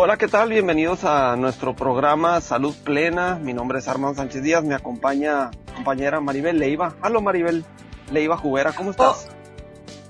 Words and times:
Hola, 0.00 0.16
¿qué 0.16 0.28
tal? 0.28 0.50
Bienvenidos 0.50 1.02
a 1.02 1.34
nuestro 1.34 1.74
programa 1.74 2.40
Salud 2.40 2.72
Plena. 2.84 3.34
Mi 3.42 3.52
nombre 3.52 3.80
es 3.80 3.88
Armando 3.88 4.14
Sánchez 4.14 4.44
Díaz, 4.44 4.62
me 4.62 4.76
acompaña 4.76 5.50
compañera 5.74 6.20
Maribel 6.20 6.56
Leiva. 6.56 6.94
Hola 7.02 7.18
Maribel 7.18 7.64
Leiva 8.12 8.36
Jubera, 8.36 8.72
¿cómo 8.72 8.92
estás? 8.92 9.28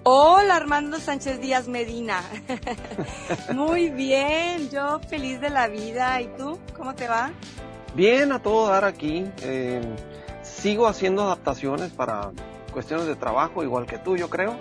Oh, 0.03 0.35
hola 0.35 0.57
Armando 0.57 0.99
Sánchez 0.99 1.41
Díaz 1.41 1.69
Medina. 1.69 2.21
Muy 3.55 3.89
bien, 3.89 4.69
yo 4.69 5.01
feliz 5.09 5.41
de 5.41 5.49
la 5.49 5.69
vida. 5.69 6.21
¿Y 6.21 6.27
tú? 6.37 6.59
¿Cómo 6.77 6.95
te 6.95 7.09
va? 7.09 7.31
Bien, 7.95 8.31
a 8.33 8.43
todo 8.43 8.69
dar 8.69 8.85
aquí. 8.85 9.25
Eh, 9.41 9.81
sigo 10.43 10.87
haciendo 10.87 11.23
adaptaciones 11.23 11.93
para 11.93 12.33
cuestiones 12.75 13.07
de 13.07 13.17
trabajo, 13.17 13.63
igual 13.63 13.87
que 13.87 13.97
tú, 13.97 14.19
yo 14.19 14.29
creo. 14.29 14.55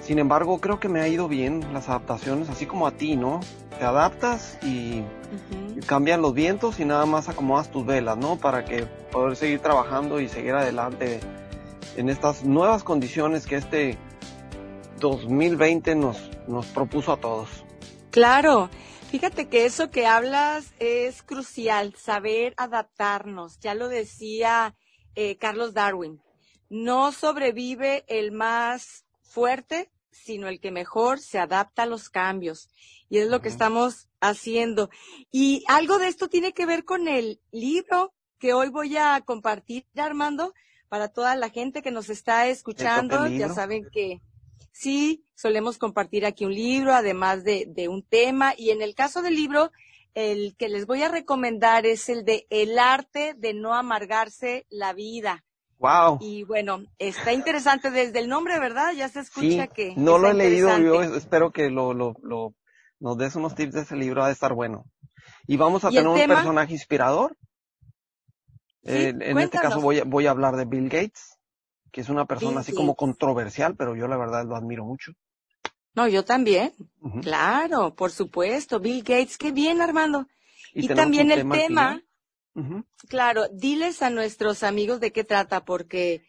Sin 0.00 0.18
embargo, 0.18 0.58
creo 0.58 0.80
que 0.80 0.88
me 0.88 1.02
ha 1.02 1.08
ido 1.08 1.28
bien 1.28 1.74
las 1.74 1.90
adaptaciones, 1.90 2.48
así 2.48 2.64
como 2.64 2.86
a 2.86 2.92
ti, 2.92 3.14
¿no? 3.14 3.40
Te 3.78 3.84
adaptas 3.84 4.58
y 4.62 5.02
cambian 5.86 6.22
los 6.22 6.34
vientos 6.34 6.78
y 6.80 6.84
nada 6.84 7.06
más 7.06 7.28
acomodas 7.28 7.70
tus 7.70 7.84
velas, 7.84 8.16
¿no? 8.16 8.36
Para 8.36 8.64
que 8.64 8.86
poder 9.10 9.36
seguir 9.36 9.60
trabajando 9.60 10.20
y 10.20 10.28
seguir 10.28 10.54
adelante 10.54 11.20
en 11.96 12.08
estas 12.08 12.44
nuevas 12.44 12.84
condiciones 12.84 13.46
que 13.46 13.56
este 13.56 13.98
2020 15.00 15.94
nos, 15.96 16.30
nos 16.46 16.66
propuso 16.66 17.12
a 17.12 17.16
todos. 17.18 17.48
Claro, 18.10 18.70
fíjate 19.10 19.48
que 19.48 19.64
eso 19.64 19.90
que 19.90 20.06
hablas 20.06 20.72
es 20.78 21.22
crucial, 21.22 21.94
saber 21.96 22.54
adaptarnos. 22.56 23.58
Ya 23.60 23.74
lo 23.74 23.88
decía 23.88 24.74
eh, 25.14 25.36
Carlos 25.38 25.74
Darwin, 25.74 26.20
no 26.70 27.12
sobrevive 27.12 28.04
el 28.06 28.32
más 28.32 29.04
fuerte, 29.22 29.90
sino 30.10 30.48
el 30.48 30.60
que 30.60 30.70
mejor 30.70 31.18
se 31.18 31.38
adapta 31.38 31.82
a 31.82 31.86
los 31.86 32.08
cambios. 32.08 32.68
Y 33.12 33.18
es 33.18 33.28
lo 33.28 33.42
que 33.42 33.50
estamos 33.50 34.08
haciendo. 34.22 34.88
Y 35.30 35.64
algo 35.68 35.98
de 35.98 36.08
esto 36.08 36.28
tiene 36.28 36.54
que 36.54 36.64
ver 36.64 36.86
con 36.86 37.08
el 37.08 37.42
libro 37.50 38.14
que 38.38 38.54
hoy 38.54 38.70
voy 38.70 38.96
a 38.96 39.20
compartir, 39.20 39.84
Armando, 39.98 40.54
para 40.88 41.08
toda 41.08 41.36
la 41.36 41.50
gente 41.50 41.82
que 41.82 41.90
nos 41.90 42.08
está 42.08 42.46
escuchando. 42.46 43.26
Ya 43.26 43.50
saben 43.50 43.86
que 43.92 44.22
sí, 44.72 45.26
solemos 45.34 45.76
compartir 45.76 46.24
aquí 46.24 46.46
un 46.46 46.54
libro, 46.54 46.94
además 46.94 47.44
de, 47.44 47.66
de 47.68 47.88
un 47.88 48.02
tema. 48.02 48.54
Y 48.56 48.70
en 48.70 48.80
el 48.80 48.94
caso 48.94 49.20
del 49.20 49.36
libro, 49.36 49.72
el 50.14 50.56
que 50.56 50.70
les 50.70 50.86
voy 50.86 51.02
a 51.02 51.10
recomendar 51.10 51.84
es 51.84 52.08
el 52.08 52.24
de 52.24 52.46
El 52.48 52.78
arte 52.78 53.34
de 53.36 53.52
no 53.52 53.74
amargarse 53.74 54.64
la 54.70 54.94
vida. 54.94 55.44
Wow. 55.76 56.16
Y 56.22 56.44
bueno, 56.44 56.86
está 56.98 57.34
interesante 57.34 57.90
desde 57.90 58.20
el 58.20 58.30
nombre, 58.30 58.58
¿verdad? 58.58 58.94
Ya 58.94 59.10
se 59.10 59.20
escucha 59.20 59.66
que. 59.66 59.92
No 59.98 60.16
lo 60.16 60.30
he 60.30 60.34
leído, 60.34 60.78
yo 60.78 61.02
espero 61.02 61.50
que 61.50 61.68
lo, 61.68 61.92
lo, 61.92 62.16
lo, 62.22 62.54
nos 63.02 63.18
des 63.18 63.34
unos 63.34 63.56
tips 63.56 63.74
de 63.74 63.80
ese 63.80 63.96
libro, 63.96 64.22
ha 64.22 64.28
de 64.28 64.32
estar 64.32 64.54
bueno. 64.54 64.86
Y 65.48 65.56
vamos 65.56 65.84
a 65.84 65.90
tener 65.90 66.06
un 66.06 66.14
personaje 66.16 66.72
inspirador. 66.72 67.36
Eh, 68.84 69.12
en 69.20 69.38
este 69.38 69.58
caso 69.58 69.80
voy 69.80 69.98
a, 69.98 70.04
voy 70.04 70.26
a 70.26 70.30
hablar 70.30 70.54
de 70.54 70.64
Bill 70.64 70.88
Gates, 70.88 71.36
que 71.90 72.00
es 72.00 72.08
una 72.08 72.26
persona 72.26 72.60
así 72.60 72.72
como 72.72 72.94
controversial, 72.94 73.74
pero 73.76 73.96
yo 73.96 74.06
la 74.06 74.16
verdad 74.16 74.46
lo 74.46 74.54
admiro 74.54 74.84
mucho. 74.84 75.12
No, 75.94 76.06
yo 76.06 76.24
también. 76.24 76.72
Claro, 77.22 77.94
por 77.94 78.12
supuesto. 78.12 78.78
Bill 78.78 79.02
Gates, 79.02 79.36
qué 79.36 79.50
bien, 79.50 79.80
Armando. 79.80 80.28
Y, 80.72 80.86
también 80.86 81.32
el 81.32 81.48
tema, 81.48 82.00
claro, 83.08 83.48
diles 83.48 84.00
a 84.02 84.10
nuestros 84.10 84.62
amigos 84.62 85.00
de 85.00 85.12
qué 85.12 85.24
trata, 85.24 85.64
porque 85.64 86.24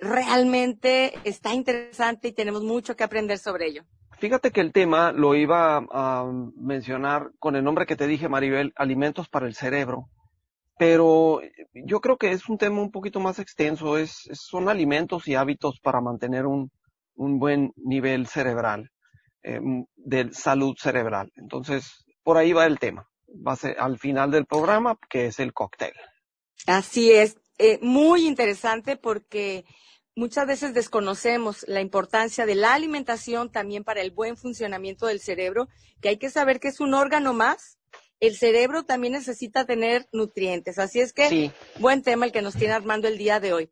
realmente 0.00 1.14
está 1.24 1.52
interesante 1.52 2.28
y 2.28 2.32
tenemos 2.32 2.62
mucho 2.62 2.94
que 2.94 3.02
aprender 3.02 3.38
sobre 3.38 3.66
ello. 3.66 3.84
Fíjate 4.22 4.52
que 4.52 4.60
el 4.60 4.72
tema 4.72 5.10
lo 5.10 5.34
iba 5.34 5.84
a 5.90 6.24
mencionar 6.54 7.32
con 7.40 7.56
el 7.56 7.64
nombre 7.64 7.86
que 7.86 7.96
te 7.96 8.06
dije, 8.06 8.28
Maribel, 8.28 8.72
alimentos 8.76 9.28
para 9.28 9.48
el 9.48 9.56
cerebro. 9.56 10.10
Pero 10.78 11.40
yo 11.74 12.00
creo 12.00 12.16
que 12.18 12.30
es 12.30 12.48
un 12.48 12.56
tema 12.56 12.80
un 12.80 12.92
poquito 12.92 13.18
más 13.18 13.40
extenso, 13.40 13.96
son 14.06 14.68
alimentos 14.68 15.26
y 15.26 15.34
hábitos 15.34 15.80
para 15.80 16.00
mantener 16.00 16.46
un, 16.46 16.70
un 17.16 17.40
buen 17.40 17.72
nivel 17.74 18.28
cerebral, 18.28 18.92
eh, 19.42 19.58
de 19.96 20.32
salud 20.32 20.76
cerebral. 20.78 21.32
Entonces, 21.34 22.04
por 22.22 22.36
ahí 22.36 22.52
va 22.52 22.66
el 22.66 22.78
tema. 22.78 23.08
Va 23.44 23.54
a 23.54 23.56
ser 23.56 23.76
al 23.80 23.98
final 23.98 24.30
del 24.30 24.46
programa, 24.46 24.96
que 25.10 25.26
es 25.26 25.40
el 25.40 25.52
cóctel. 25.52 25.94
Así 26.68 27.10
es, 27.10 27.38
eh, 27.58 27.80
muy 27.82 28.28
interesante 28.28 28.96
porque 28.96 29.64
muchas 30.14 30.46
veces 30.46 30.74
desconocemos 30.74 31.64
la 31.68 31.80
importancia 31.80 32.46
de 32.46 32.54
la 32.54 32.74
alimentación 32.74 33.50
también 33.50 33.84
para 33.84 34.00
el 34.00 34.10
buen 34.10 34.36
funcionamiento 34.36 35.06
del 35.06 35.20
cerebro, 35.20 35.68
que 36.00 36.10
hay 36.10 36.16
que 36.18 36.30
saber 36.30 36.60
que 36.60 36.68
es 36.68 36.80
un 36.80 36.94
órgano 36.94 37.32
más 37.32 37.78
el 38.22 38.36
cerebro 38.36 38.84
también 38.84 39.14
necesita 39.14 39.66
tener 39.66 40.08
nutrientes. 40.12 40.78
Así 40.78 41.00
es 41.00 41.12
que, 41.12 41.50
buen 41.80 42.02
tema 42.02 42.24
el 42.24 42.30
que 42.30 42.40
nos 42.40 42.54
tiene 42.54 42.72
Armando 42.72 43.08
el 43.08 43.18
día 43.18 43.40
de 43.40 43.52
hoy. 43.52 43.70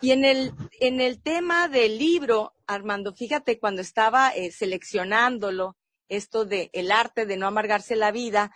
Y 0.00 0.10
en 0.10 0.24
el, 0.24 0.52
en 0.80 1.00
el 1.00 1.22
tema 1.22 1.68
del 1.68 1.98
libro, 1.98 2.52
Armando, 2.66 3.14
fíjate 3.14 3.60
cuando 3.60 3.80
estaba 3.80 4.30
eh, 4.30 4.50
seleccionándolo, 4.50 5.76
esto 6.08 6.44
de 6.44 6.68
el 6.72 6.90
arte 6.90 7.26
de 7.26 7.36
no 7.36 7.46
amargarse 7.46 7.94
la 7.94 8.10
vida, 8.10 8.50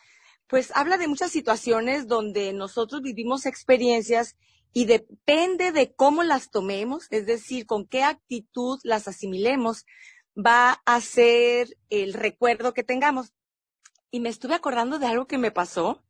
pues 0.49 0.73
habla 0.75 0.99
de 0.99 1.07
muchas 1.07 1.31
situaciones 1.31 2.09
donde 2.09 2.53
nosotros 2.53 3.01
vivimos 3.01 3.47
experiencias 3.47 4.35
y 4.77 4.85
depende 4.85 5.73
de 5.73 5.95
cómo 5.95 6.23
las 6.23 6.51
tomemos, 6.51 7.07
es 7.11 7.25
decir, 7.25 7.65
con 7.65 7.87
qué 7.87 8.03
actitud 8.03 8.79
las 8.83 9.09
asimilemos, 9.09 9.87
va 10.37 10.83
a 10.85 11.01
ser 11.01 11.79
el 11.89 12.13
recuerdo 12.13 12.75
que 12.75 12.85
tengamos 12.85 13.33
y 14.11 14.21
me 14.21 14.29
estuve 14.29 14.55
acordando 14.55 14.99
de 14.99 15.07
algo 15.07 15.27
que 15.27 15.39
me 15.39 15.51
pasó. 15.51 16.05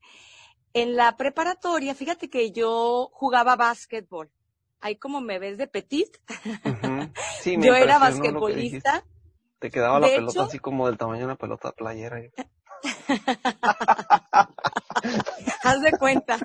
En 0.72 0.96
la 0.96 1.16
preparatoria, 1.16 1.94
fíjate 1.94 2.28
que 2.28 2.50
yo 2.50 3.08
jugaba 3.12 3.54
básquetbol. 3.54 4.32
Ahí 4.80 4.96
como 4.96 5.20
me 5.20 5.38
ves 5.38 5.58
de 5.58 5.68
petit. 5.68 6.18
yo 7.44 7.72
era 7.72 8.00
basquetbolista. 8.00 9.04
Te 9.60 9.70
quedaba 9.70 10.00
la 10.00 10.08
pelota 10.08 10.42
así 10.42 10.58
como 10.58 10.88
del 10.88 10.98
tamaño 10.98 11.20
de 11.20 11.26
una 11.26 11.36
pelota 11.36 11.70
playera. 11.70 12.20
Haz 15.62 15.82
de 15.82 15.92
cuenta. 15.92 16.38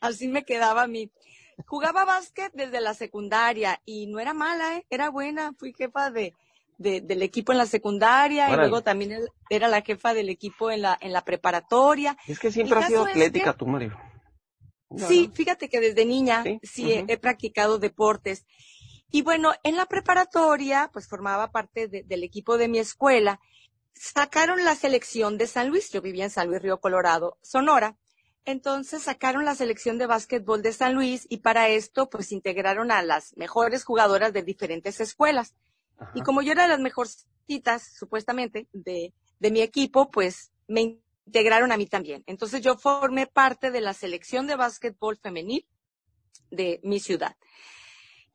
así 0.00 0.28
me 0.28 0.44
quedaba 0.44 0.82
a 0.82 0.86
mí. 0.86 1.10
Jugaba 1.66 2.04
básquet 2.04 2.52
desde 2.52 2.80
la 2.80 2.94
secundaria 2.94 3.80
y 3.84 4.06
no 4.06 4.18
era 4.18 4.34
mala, 4.34 4.76
¿eh? 4.76 4.86
era 4.90 5.08
buena. 5.08 5.54
Fui 5.58 5.72
jefa 5.72 6.10
de, 6.10 6.34
del 6.78 7.22
equipo 7.22 7.52
en 7.52 7.58
la 7.58 7.66
secundaria 7.66 8.50
y 8.50 8.56
luego 8.56 8.82
también 8.82 9.26
era 9.48 9.68
la 9.68 9.80
jefa 9.80 10.12
del 10.12 10.28
equipo 10.28 10.70
en 10.70 10.82
la, 10.82 10.98
en 11.00 11.12
la 11.12 11.24
preparatoria. 11.24 12.16
Es 12.26 12.38
que 12.38 12.52
siempre 12.52 12.78
ha 12.78 12.86
sido 12.86 13.04
atlética 13.04 13.54
tu 13.54 13.66
Mario. 13.66 13.96
sí, 14.96 15.30
fíjate 15.32 15.68
que 15.68 15.80
desde 15.80 16.04
niña 16.04 16.44
sí, 16.62 16.92
he, 16.92 17.16
practicado 17.16 17.78
deportes. 17.78 18.44
Y 19.10 19.22
bueno, 19.22 19.52
en 19.62 19.76
la 19.76 19.86
preparatoria, 19.86 20.90
pues 20.92 21.08
formaba 21.08 21.50
parte 21.50 21.88
del 21.88 22.24
equipo 22.24 22.58
de 22.58 22.68
mi 22.68 22.78
escuela. 22.78 23.40
Sacaron 23.98 24.62
la 24.62 24.74
selección 24.74 25.38
de 25.38 25.46
San 25.46 25.68
Luis, 25.68 25.90
yo 25.90 26.02
vivía 26.02 26.24
en 26.24 26.30
San 26.30 26.48
Luis 26.48 26.60
Río 26.60 26.80
Colorado, 26.80 27.38
Sonora. 27.40 27.96
Entonces 28.44 29.02
sacaron 29.02 29.44
la 29.44 29.54
selección 29.54 29.96
de 29.96 30.06
básquetbol 30.06 30.62
de 30.62 30.74
San 30.74 30.94
Luis 30.94 31.26
y 31.30 31.38
para 31.38 31.68
esto 31.68 32.08
pues 32.10 32.30
integraron 32.30 32.92
a 32.92 33.02
las 33.02 33.36
mejores 33.36 33.84
jugadoras 33.84 34.32
de 34.34 34.42
diferentes 34.42 35.00
escuelas. 35.00 35.56
Y 36.14 36.20
como 36.20 36.42
yo 36.42 36.52
era 36.52 36.64
de 36.64 36.68
las 36.68 36.80
mejorcitas, 36.80 37.90
supuestamente, 37.98 38.68
de, 38.72 39.14
de 39.38 39.50
mi 39.50 39.62
equipo, 39.62 40.10
pues 40.10 40.52
me 40.68 41.00
integraron 41.26 41.72
a 41.72 41.78
mí 41.78 41.86
también. 41.86 42.22
Entonces 42.26 42.60
yo 42.60 42.76
formé 42.76 43.26
parte 43.26 43.70
de 43.70 43.80
la 43.80 43.94
selección 43.94 44.46
de 44.46 44.56
básquetbol 44.56 45.16
femenil 45.16 45.66
de 46.50 46.80
mi 46.84 47.00
ciudad. 47.00 47.34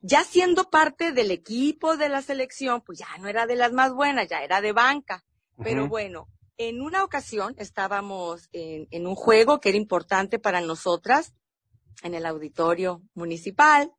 Ya 0.00 0.24
siendo 0.24 0.68
parte 0.70 1.12
del 1.12 1.30
equipo 1.30 1.96
de 1.96 2.08
la 2.08 2.20
selección, 2.20 2.80
pues 2.80 2.98
ya 2.98 3.06
no 3.20 3.28
era 3.28 3.46
de 3.46 3.54
las 3.54 3.72
más 3.72 3.94
buenas, 3.94 4.28
ya 4.28 4.42
era 4.42 4.60
de 4.60 4.72
banca. 4.72 5.24
Pero 5.62 5.88
bueno, 5.88 6.28
en 6.56 6.80
una 6.80 7.04
ocasión 7.04 7.54
estábamos 7.58 8.48
en, 8.52 8.88
en, 8.90 9.06
un 9.06 9.14
juego 9.14 9.60
que 9.60 9.70
era 9.70 9.78
importante 9.78 10.38
para 10.38 10.60
nosotras 10.60 11.34
en 12.02 12.14
el 12.14 12.26
auditorio 12.26 13.02
municipal 13.14 13.92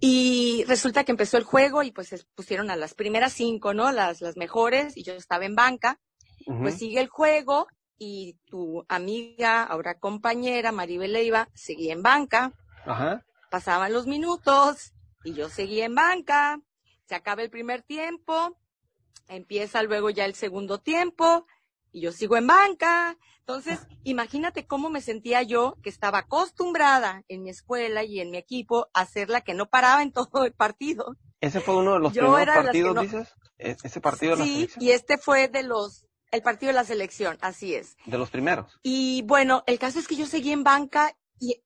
y 0.00 0.64
resulta 0.68 1.04
que 1.04 1.12
empezó 1.12 1.38
el 1.38 1.44
juego 1.44 1.82
y 1.82 1.90
pues 1.90 2.08
se 2.08 2.22
pusieron 2.34 2.70
a 2.70 2.76
las 2.76 2.94
primeras 2.94 3.32
cinco, 3.32 3.72
¿no? 3.72 3.90
Las, 3.92 4.20
las 4.20 4.36
mejores 4.36 4.96
y 4.96 5.02
yo 5.02 5.14
estaba 5.14 5.44
en 5.44 5.54
banca. 5.54 6.00
Pues 6.44 6.78
sigue 6.78 7.00
el 7.00 7.08
juego 7.08 7.66
y 7.98 8.38
tu 8.46 8.84
amiga, 8.88 9.64
ahora 9.64 9.98
compañera, 9.98 10.70
Maribel 10.70 11.12
Leiva, 11.12 11.48
seguía 11.54 11.92
en 11.92 12.02
banca. 12.02 12.52
Ajá. 12.84 13.24
Pasaban 13.50 13.92
los 13.92 14.06
minutos 14.06 14.92
y 15.24 15.32
yo 15.32 15.48
seguía 15.48 15.86
en 15.86 15.96
banca. 15.96 16.60
Se 17.08 17.16
acaba 17.16 17.42
el 17.42 17.50
primer 17.50 17.82
tiempo, 17.82 18.56
empieza 19.28 19.82
luego 19.82 20.10
ya 20.10 20.24
el 20.24 20.34
segundo 20.34 20.78
tiempo 20.78 21.46
y 21.92 22.02
yo 22.02 22.12
sigo 22.12 22.36
en 22.36 22.46
banca. 22.46 23.16
Entonces, 23.40 23.78
imagínate 24.04 24.66
cómo 24.66 24.90
me 24.90 25.00
sentía 25.00 25.42
yo, 25.42 25.76
que 25.82 25.88
estaba 25.88 26.18
acostumbrada 26.18 27.22
en 27.28 27.42
mi 27.42 27.50
escuela 27.50 28.04
y 28.04 28.20
en 28.20 28.30
mi 28.30 28.38
equipo 28.38 28.88
a 28.92 29.06
ser 29.06 29.30
la 29.30 29.40
que 29.40 29.54
no 29.54 29.66
paraba 29.70 30.02
en 30.02 30.12
todo 30.12 30.44
el 30.44 30.52
partido. 30.52 31.16
¿Ese 31.40 31.60
fue 31.60 31.76
uno 31.76 31.94
de 31.94 32.00
los 32.00 32.12
primeros 32.12 32.54
partidos, 32.54 33.00
dices? 33.00 33.34
¿E-, 33.58 33.76
¿Ese 33.82 34.00
partido 34.00 34.36
Sí, 34.36 34.68
y 34.78 34.90
este 34.90 35.16
fue 35.16 35.48
de 35.48 35.62
los, 35.62 36.06
El 36.32 36.42
partido 36.42 36.68
de 36.68 36.74
la 36.74 36.84
selección, 36.84 37.38
así 37.40 37.74
es. 37.74 37.96
De 38.04 38.18
los 38.18 38.30
primeros. 38.30 38.78
Y 38.82 39.22
bueno, 39.22 39.62
el 39.66 39.78
caso 39.78 39.98
es 39.98 40.08
que 40.08 40.16
yo 40.16 40.26
seguí 40.26 40.52
en 40.52 40.64
banca 40.64 41.16
y 41.38 41.62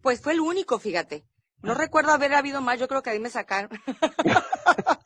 pues 0.00 0.20
fue 0.20 0.34
el 0.34 0.40
único, 0.40 0.78
fíjate. 0.78 1.26
No 1.62 1.72
ah. 1.72 1.76
recuerdo 1.76 2.12
haber 2.12 2.34
habido 2.34 2.60
más, 2.60 2.78
yo 2.78 2.88
creo 2.88 3.02
que 3.02 3.10
ahí 3.10 3.18
me 3.18 3.30
sacaron. 3.30 3.70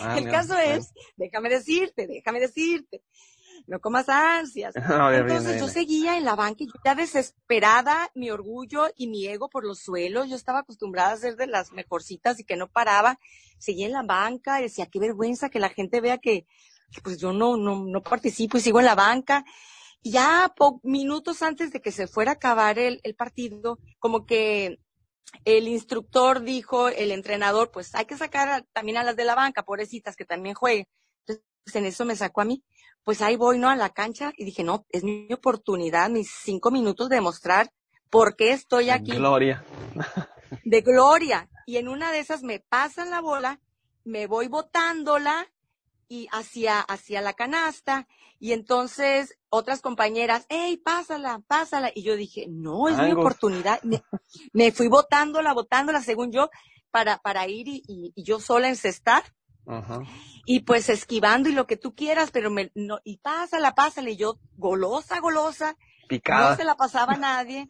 Ah, 0.00 0.18
el 0.18 0.30
caso 0.30 0.56
es, 0.58 0.92
déjame 1.16 1.48
decirte, 1.48 2.06
déjame 2.06 2.40
decirte, 2.40 3.02
no 3.66 3.80
comas 3.80 4.08
ansias. 4.08 4.74
Entonces 4.76 5.60
yo 5.60 5.68
seguía 5.68 6.16
en 6.16 6.24
la 6.24 6.34
banca 6.34 6.64
y 6.64 6.66
yo 6.66 6.74
ya 6.84 6.94
desesperada, 6.94 8.10
mi 8.14 8.30
orgullo 8.30 8.88
y 8.96 9.08
mi 9.08 9.26
ego 9.26 9.48
por 9.48 9.64
los 9.64 9.80
suelos, 9.80 10.28
yo 10.28 10.36
estaba 10.36 10.60
acostumbrada 10.60 11.12
a 11.12 11.16
ser 11.16 11.36
de 11.36 11.46
las 11.46 11.72
mejorcitas 11.72 12.40
y 12.40 12.44
que 12.44 12.56
no 12.56 12.68
paraba, 12.68 13.18
seguía 13.58 13.86
en 13.86 13.92
la 13.92 14.02
banca 14.02 14.60
y 14.60 14.64
decía, 14.64 14.86
qué 14.86 14.98
vergüenza 14.98 15.50
que 15.50 15.60
la 15.60 15.68
gente 15.68 16.00
vea 16.00 16.18
que, 16.18 16.46
pues 17.02 17.18
yo 17.18 17.32
no, 17.32 17.56
no, 17.56 17.84
no 17.84 18.02
participo 18.02 18.58
y 18.58 18.60
sigo 18.60 18.80
en 18.80 18.86
la 18.86 18.94
banca. 18.94 19.44
Ya 20.04 20.52
minutos 20.82 21.42
antes 21.42 21.72
de 21.72 21.80
que 21.80 21.92
se 21.92 22.08
fuera 22.08 22.32
a 22.32 22.34
acabar 22.34 22.78
el, 22.80 23.00
el 23.04 23.14
partido, 23.14 23.78
como 24.00 24.26
que 24.26 24.80
el 25.44 25.68
instructor 25.68 26.42
dijo, 26.42 26.88
el 26.88 27.10
entrenador, 27.10 27.70
pues 27.70 27.94
hay 27.94 28.04
que 28.04 28.16
sacar 28.16 28.64
también 28.72 28.98
a 28.98 29.04
las 29.04 29.16
de 29.16 29.24
la 29.24 29.34
banca, 29.34 29.64
pobrecitas, 29.64 30.16
que 30.16 30.24
también 30.24 30.54
jueguen. 30.54 30.86
Entonces, 31.26 31.44
en 31.74 31.86
eso 31.86 32.04
me 32.04 32.16
sacó 32.16 32.40
a 32.42 32.44
mí 32.44 32.62
pues 33.04 33.20
ahí 33.20 33.36
voy, 33.36 33.58
¿no? 33.58 33.68
A 33.68 33.76
la 33.76 33.90
cancha 33.90 34.32
y 34.36 34.44
dije, 34.44 34.62
no, 34.62 34.86
es 34.90 35.04
mi 35.04 35.32
oportunidad, 35.32 36.10
mis 36.10 36.30
cinco 36.30 36.70
minutos 36.70 37.08
de 37.08 37.20
mostrar 37.20 37.72
por 38.10 38.36
qué 38.36 38.52
estoy 38.52 38.90
aquí. 38.90 39.12
Gloria. 39.12 39.64
De 40.64 40.80
gloria. 40.82 41.48
Y 41.66 41.78
en 41.78 41.88
una 41.88 42.12
de 42.12 42.20
esas 42.20 42.42
me 42.42 42.60
pasan 42.60 43.10
la 43.10 43.20
bola, 43.20 43.60
me 44.04 44.26
voy 44.26 44.48
botándola 44.48 45.50
y 46.12 46.28
hacia, 46.30 46.80
hacia 46.80 47.22
la 47.22 47.32
canasta. 47.32 48.06
Y 48.38 48.52
entonces 48.52 49.38
otras 49.48 49.80
compañeras, 49.80 50.44
hey, 50.50 50.76
pásala, 50.76 51.40
pásala. 51.46 51.90
Y 51.94 52.02
yo 52.02 52.16
dije, 52.16 52.46
no, 52.50 52.88
es 52.88 52.98
mi 52.98 53.12
oportunidad. 53.12 53.80
Me, 54.52 54.72
fui 54.72 54.88
botándola, 54.88 55.54
botándola, 55.54 56.02
según 56.02 56.32
yo, 56.32 56.50
para, 56.90 57.16
para 57.18 57.48
ir 57.48 57.68
y, 57.68 57.82
y 57.86 58.22
yo 58.22 58.40
sola 58.40 58.68
encestar. 58.68 59.22
Ajá 59.66 60.00
y 60.44 60.60
pues 60.60 60.88
esquivando 60.88 61.48
y 61.48 61.52
lo 61.52 61.66
que 61.66 61.76
tú 61.76 61.94
quieras, 61.94 62.30
pero 62.30 62.50
me, 62.50 62.72
no, 62.74 62.98
y 63.04 63.18
pásala, 63.18 63.74
pásala, 63.74 64.10
y 64.10 64.16
yo 64.16 64.38
golosa, 64.56 65.20
golosa, 65.20 65.76
no 66.10 66.56
se 66.56 66.64
la 66.64 66.74
pasaba 66.74 67.12
a 67.12 67.18
nadie, 67.18 67.66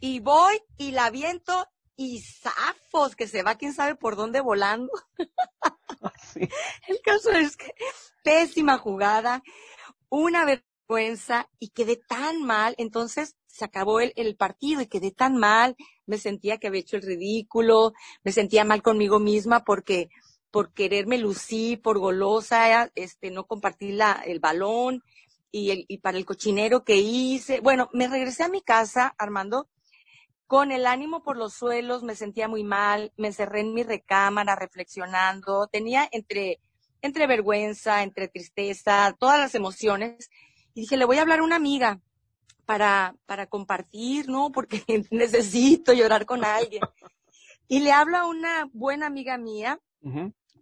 y 0.00 0.20
voy 0.20 0.60
y 0.76 0.90
la 0.92 1.10
viento 1.10 1.66
y 1.96 2.20
zafos, 2.20 3.16
que 3.16 3.28
se 3.28 3.42
va 3.42 3.56
quién 3.56 3.72
sabe 3.72 3.94
por 3.94 4.16
dónde 4.16 4.40
volando. 4.40 4.92
El 6.88 7.00
caso 7.02 7.30
es 7.30 7.56
que 7.56 7.74
pésima 8.22 8.78
jugada, 8.78 9.42
una 10.08 10.44
vergüenza 10.44 11.48
y 11.58 11.70
quedé 11.70 11.96
tan 11.96 12.42
mal, 12.42 12.74
entonces 12.78 13.36
se 13.46 13.64
acabó 13.64 14.00
el, 14.00 14.12
el, 14.16 14.36
partido 14.36 14.80
y 14.80 14.86
quedé 14.86 15.10
tan 15.10 15.36
mal, 15.36 15.76
me 16.06 16.18
sentía 16.18 16.58
que 16.58 16.68
había 16.68 16.80
hecho 16.80 16.96
el 16.96 17.02
ridículo, 17.02 17.92
me 18.24 18.32
sentía 18.32 18.64
mal 18.64 18.82
conmigo 18.82 19.18
misma 19.18 19.64
porque 19.64 20.08
por 20.52 20.72
quererme 20.74 21.18
lucir, 21.18 21.80
por 21.80 21.98
golosa, 21.98 22.90
este, 22.94 23.30
no 23.30 23.46
compartí 23.46 23.90
la, 23.92 24.22
el 24.24 24.38
balón 24.38 25.02
y, 25.50 25.70
el, 25.70 25.86
y 25.88 25.98
para 25.98 26.18
el 26.18 26.26
cochinero 26.26 26.84
que 26.84 26.96
hice. 26.96 27.60
Bueno, 27.60 27.88
me 27.94 28.06
regresé 28.06 28.44
a 28.44 28.48
mi 28.48 28.60
casa, 28.60 29.14
Armando, 29.18 29.68
con 30.52 30.70
el 30.70 30.84
ánimo 30.84 31.22
por 31.22 31.38
los 31.38 31.54
suelos, 31.54 32.02
me 32.02 32.14
sentía 32.14 32.46
muy 32.46 32.62
mal, 32.62 33.10
me 33.16 33.28
encerré 33.28 33.60
en 33.60 33.72
mi 33.72 33.84
recámara 33.84 34.54
reflexionando, 34.54 35.66
tenía 35.68 36.06
entre, 36.12 36.60
entre 37.00 37.26
vergüenza, 37.26 38.02
entre 38.02 38.28
tristeza, 38.28 39.16
todas 39.18 39.38
las 39.38 39.54
emociones. 39.54 40.28
Y 40.74 40.82
dije, 40.82 40.98
le 40.98 41.06
voy 41.06 41.16
a 41.16 41.22
hablar 41.22 41.38
a 41.38 41.44
una 41.44 41.56
amiga 41.56 42.02
para, 42.66 43.16
para 43.24 43.46
compartir, 43.46 44.28
¿no? 44.28 44.52
Porque 44.52 44.84
necesito 45.10 45.94
llorar 45.94 46.26
con 46.26 46.44
alguien. 46.44 46.82
Y 47.66 47.80
le 47.80 47.92
hablo 47.92 48.18
a 48.18 48.26
una 48.26 48.68
buena 48.74 49.06
amiga 49.06 49.38
mía, 49.38 49.80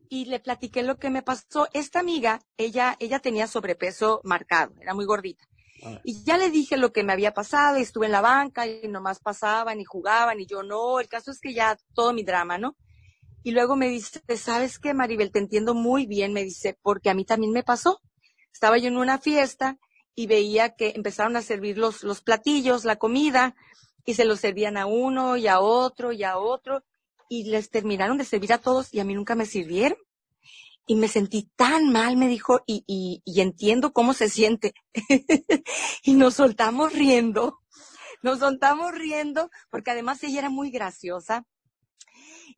y 0.08 0.26
le 0.26 0.38
platiqué 0.38 0.84
lo 0.84 1.00
que 1.00 1.10
me 1.10 1.22
pasó. 1.22 1.66
Esta 1.72 1.98
amiga, 1.98 2.38
ella, 2.56 2.94
ella 3.00 3.18
tenía 3.18 3.48
sobrepeso 3.48 4.20
marcado, 4.22 4.72
era 4.80 4.94
muy 4.94 5.04
gordita. 5.04 5.49
Ah. 5.84 6.00
Y 6.04 6.22
ya 6.24 6.36
le 6.38 6.50
dije 6.50 6.76
lo 6.76 6.92
que 6.92 7.04
me 7.04 7.12
había 7.12 7.32
pasado, 7.32 7.78
y 7.78 7.82
estuve 7.82 8.06
en 8.06 8.12
la 8.12 8.20
banca 8.20 8.66
y 8.66 8.88
nomás 8.88 9.20
pasaban 9.20 9.80
y 9.80 9.84
jugaban 9.84 10.40
y 10.40 10.46
yo 10.46 10.62
no, 10.62 11.00
el 11.00 11.08
caso 11.08 11.30
es 11.30 11.40
que 11.40 11.54
ya 11.54 11.78
todo 11.94 12.12
mi 12.12 12.22
drama, 12.22 12.58
¿no? 12.58 12.76
Y 13.42 13.52
luego 13.52 13.76
me 13.76 13.88
dice, 13.88 14.20
¿sabes 14.36 14.78
qué, 14.78 14.92
Maribel? 14.92 15.32
Te 15.32 15.38
entiendo 15.38 15.74
muy 15.74 16.06
bien, 16.06 16.32
me 16.32 16.44
dice, 16.44 16.78
porque 16.82 17.08
a 17.08 17.14
mí 17.14 17.24
también 17.24 17.52
me 17.52 17.62
pasó. 17.62 18.00
Estaba 18.52 18.76
yo 18.76 18.88
en 18.88 18.98
una 18.98 19.18
fiesta 19.18 19.78
y 20.14 20.26
veía 20.26 20.74
que 20.74 20.92
empezaron 20.94 21.36
a 21.36 21.42
servir 21.42 21.78
los, 21.78 22.02
los 22.02 22.20
platillos, 22.20 22.84
la 22.84 22.96
comida, 22.96 23.54
y 24.04 24.14
se 24.14 24.24
los 24.24 24.40
servían 24.40 24.76
a 24.76 24.86
uno 24.86 25.36
y 25.36 25.46
a 25.46 25.60
otro 25.60 26.12
y 26.12 26.24
a 26.24 26.36
otro 26.36 26.82
y 27.28 27.44
les 27.44 27.70
terminaron 27.70 28.18
de 28.18 28.24
servir 28.24 28.52
a 28.52 28.58
todos 28.58 28.92
y 28.92 29.00
a 29.00 29.04
mí 29.04 29.14
nunca 29.14 29.34
me 29.34 29.46
sirvieron. 29.46 29.96
Y 30.90 30.96
me 30.96 31.06
sentí 31.06 31.48
tan 31.54 31.92
mal, 31.92 32.16
me 32.16 32.26
dijo, 32.26 32.64
y, 32.66 32.82
y, 32.84 33.22
y 33.24 33.42
entiendo 33.42 33.92
cómo 33.92 34.12
se 34.12 34.28
siente. 34.28 34.74
y 36.02 36.14
nos 36.14 36.34
soltamos 36.34 36.92
riendo, 36.92 37.60
nos 38.24 38.40
soltamos 38.40 38.90
riendo, 38.90 39.52
porque 39.70 39.92
además 39.92 40.20
ella 40.24 40.40
era 40.40 40.50
muy 40.50 40.72
graciosa. 40.72 41.46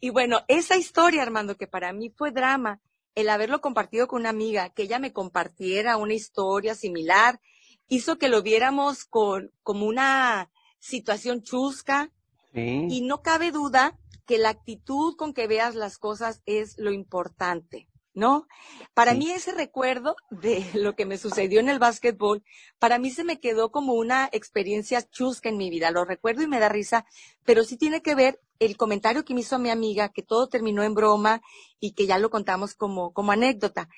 Y 0.00 0.08
bueno, 0.08 0.46
esa 0.48 0.78
historia, 0.78 1.20
Armando, 1.20 1.58
que 1.58 1.66
para 1.66 1.92
mí 1.92 2.08
fue 2.08 2.30
drama, 2.30 2.80
el 3.14 3.28
haberlo 3.28 3.60
compartido 3.60 4.08
con 4.08 4.22
una 4.22 4.30
amiga, 4.30 4.70
que 4.70 4.84
ella 4.84 4.98
me 4.98 5.12
compartiera 5.12 5.98
una 5.98 6.14
historia 6.14 6.74
similar, 6.74 7.38
hizo 7.86 8.16
que 8.16 8.30
lo 8.30 8.40
viéramos 8.40 9.04
con, 9.04 9.52
como 9.62 9.84
una 9.84 10.50
situación 10.78 11.42
chusca. 11.42 12.10
Y 12.54 13.02
no 13.02 13.20
cabe 13.20 13.50
duda 13.50 13.98
que 14.24 14.38
la 14.38 14.48
actitud 14.48 15.16
con 15.16 15.34
que 15.34 15.46
veas 15.46 15.74
las 15.74 15.98
cosas 15.98 16.40
es 16.46 16.78
lo 16.78 16.92
importante, 16.92 17.88
¿no? 18.14 18.46
Para 18.94 19.14
mí 19.14 19.30
ese 19.30 19.52
recuerdo 19.52 20.16
de 20.30 20.64
lo 20.74 20.94
que 20.94 21.06
me 21.06 21.18
sucedió 21.18 21.60
en 21.60 21.68
el 21.68 21.78
básquetbol, 21.78 22.42
para 22.78 22.98
mí 22.98 23.10
se 23.10 23.24
me 23.24 23.40
quedó 23.40 23.70
como 23.70 23.94
una 23.94 24.28
experiencia 24.32 25.02
chusca 25.02 25.48
en 25.48 25.56
mi 25.56 25.70
vida. 25.70 25.90
Lo 25.90 26.04
recuerdo 26.04 26.42
y 26.42 26.46
me 26.46 26.60
da 26.60 26.68
risa, 26.68 27.04
pero 27.44 27.64
sí 27.64 27.76
tiene 27.76 28.02
que 28.02 28.14
ver 28.14 28.40
el 28.58 28.76
comentario 28.76 29.24
que 29.24 29.34
me 29.34 29.40
hizo 29.40 29.58
mi 29.58 29.70
amiga, 29.70 30.10
que 30.10 30.22
todo 30.22 30.48
terminó 30.48 30.82
en 30.82 30.94
broma 30.94 31.42
y 31.80 31.92
que 31.92 32.06
ya 32.06 32.18
lo 32.18 32.30
contamos 32.30 32.74
como, 32.74 33.12
como 33.12 33.32
anécdota. 33.32 33.88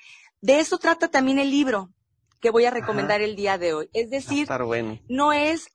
De 0.40 0.60
eso 0.60 0.78
trata 0.78 1.08
también 1.08 1.38
el 1.38 1.50
libro 1.50 1.90
que 2.40 2.50
voy 2.50 2.67
a 2.67 2.70
recomendar 2.70 3.22
el 3.22 3.37
día 3.37 3.58
de 3.58 3.72
hoy. 3.72 3.90
Es 3.93 4.10
decir, 4.10 4.46
no 5.08 5.32
es, 5.32 5.69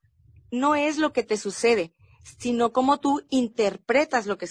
no 0.51 0.75
es 0.75 0.97
lo 0.97 1.13
que 1.13 1.23
te 1.23 1.37
sucede, 1.37 1.93
sino 2.37 2.71
cómo 2.71 2.99
tú 2.99 3.23
interpretas 3.29 4.27
lo 4.27 4.37
que 4.37 4.47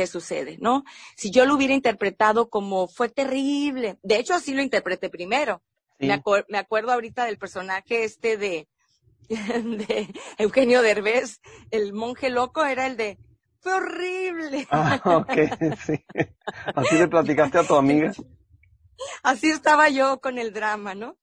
te 0.00 0.06
sucede, 0.06 0.56
¿no? 0.62 0.84
Si 1.14 1.30
yo 1.30 1.44
lo 1.44 1.54
hubiera 1.54 1.74
interpretado 1.74 2.48
como 2.48 2.88
fue 2.88 3.10
terrible, 3.10 3.98
de 4.02 4.16
hecho 4.16 4.32
así 4.32 4.54
lo 4.54 4.62
interpreté 4.62 5.10
primero. 5.10 5.60
Me, 5.98 6.14
acuerdo 6.14 6.90
ahorita 6.90 7.26
del 7.26 7.36
personaje 7.36 8.04
este 8.04 8.38
de, 8.38 8.66
de 9.28 10.08
Eugenio 10.38 10.80
Derbez, 10.80 11.42
el 11.70 11.92
monje 11.92 12.30
loco 12.30 12.64
era 12.64 12.86
el 12.86 12.96
de 12.96 13.18
fue 13.60 13.74
horrible. 13.74 14.66
Ah, 14.70 14.98
ok, 15.04 15.32
sí. 15.84 16.02
Así 16.74 16.96
le 16.96 17.06
platicaste 17.06 17.58
a 17.58 17.64
tu 17.64 17.74
amiga. 17.74 18.10
Así 19.22 19.50
estaba 19.50 19.90
yo 19.90 20.22
con 20.22 20.38
el 20.38 20.54
drama, 20.54 20.94
¿no? 20.94 21.18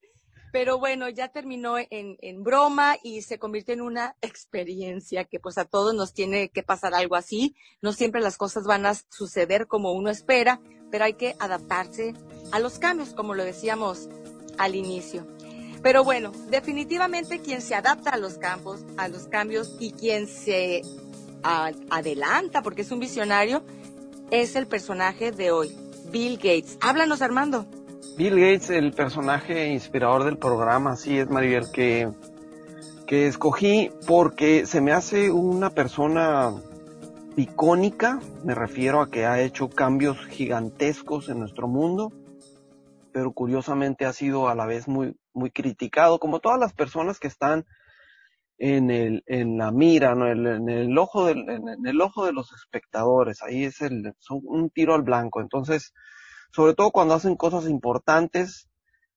Pero 0.52 0.80
bueno, 0.80 1.10
ya 1.10 1.28
terminó 1.28 1.76
en, 1.78 2.44
broma 2.44 2.98
y 3.04 3.22
se 3.22 3.38
convirtió 3.38 3.74
en 3.74 3.82
una 3.82 4.16
experiencia 4.22 5.26
que 5.26 5.40
pues 5.40 5.58
a 5.58 5.66
todos 5.66 5.94
nos 5.94 6.14
tiene 6.14 6.50
que 6.50 6.64
pasar 6.64 6.94
algo 6.94 7.16
así. 7.16 7.56
No 7.82 7.94
siempre 7.94 8.22
las 8.22 8.38
cosas 8.38 8.64
van 8.66 8.86
a 8.86 8.94
suceder 8.94 9.68
como 9.68 9.92
uno 9.92 10.10
espera, 10.10 10.62
pero 10.90 11.06
hay 11.06 11.14
que 11.14 11.36
adaptarse 11.40 12.14
a 12.52 12.60
los 12.60 12.80
cambios, 12.80 13.14
como 13.14 13.36
lo 13.36 13.44
decíamos 13.44 14.10
al 14.58 14.76
inicio. 14.76 15.28
Pero 15.84 16.04
bueno, 16.04 16.32
definitivamente 16.50 17.40
quien 17.40 17.62
se 17.62 17.76
adapta 17.76 18.12
a 18.12 18.18
los 18.18 18.38
campos, 18.38 18.82
a 18.98 19.08
los 19.10 19.28
cambios 19.28 19.76
y 19.80 19.92
quien 19.92 20.28
se 20.28 20.82
adelanta, 21.44 22.62
porque 22.62 22.82
es 22.82 22.92
un 22.92 23.00
visionario, 23.00 23.64
es 24.32 24.56
el 24.56 24.68
personaje 24.68 25.32
de 25.32 25.52
hoy, 25.52 25.76
Bill 26.12 26.38
Gates. 26.38 26.78
Háblanos, 26.82 27.22
Armando. 27.22 27.68
Bill 28.18 28.40
Gates, 28.40 28.72
el 28.72 28.94
personaje 28.94 29.68
inspirador 29.68 30.24
del 30.24 30.40
programa, 30.40 30.96
sí 30.96 31.20
es 31.20 31.30
Maribel, 31.30 31.72
que, 31.72 32.10
que 33.06 33.28
escogí 33.28 33.92
porque 34.08 34.66
se 34.66 34.82
me 34.82 34.92
hace 34.92 35.30
una 35.30 35.70
persona 35.70 36.52
icónica, 37.36 38.20
me 38.44 38.56
refiero 38.56 39.02
a 39.02 39.12
que 39.12 39.28
ha 39.28 39.40
hecho 39.42 39.70
cambios 39.70 40.18
gigantescos 40.26 41.30
en 41.30 41.38
nuestro 41.38 41.68
mundo, 41.68 42.12
pero 43.12 43.34
curiosamente 43.34 44.08
ha 44.08 44.14
sido 44.14 44.50
a 44.50 44.56
la 44.56 44.66
vez 44.66 44.88
muy, 44.88 45.16
muy 45.34 45.52
criticado, 45.52 46.18
como 46.18 46.40
todas 46.40 46.60
las 46.60 46.74
personas 46.74 47.20
que 47.20 47.28
están 47.28 47.66
en 48.58 48.90
el, 48.90 49.24
en 49.28 49.60
la 49.60 49.72
mira, 49.72 50.16
¿no? 50.16 50.28
en, 50.28 50.68
el 50.68 50.98
ojo 50.98 51.28
del, 51.28 51.48
en, 51.48 51.86
el 51.86 52.02
ojo 52.02 52.26
de 52.26 52.34
los 52.34 52.52
espectadores, 52.52 53.44
ahí 53.44 53.66
es 53.66 53.80
el, 53.82 54.16
son 54.18 54.42
un 54.44 54.72
tiro 54.72 54.96
al 54.96 55.04
blanco, 55.04 55.40
entonces, 55.40 55.94
sobre 56.52 56.74
todo 56.74 56.92
cuando 56.92 57.14
hacen 57.14 57.36
cosas 57.36 57.68
importantes, 57.68 58.70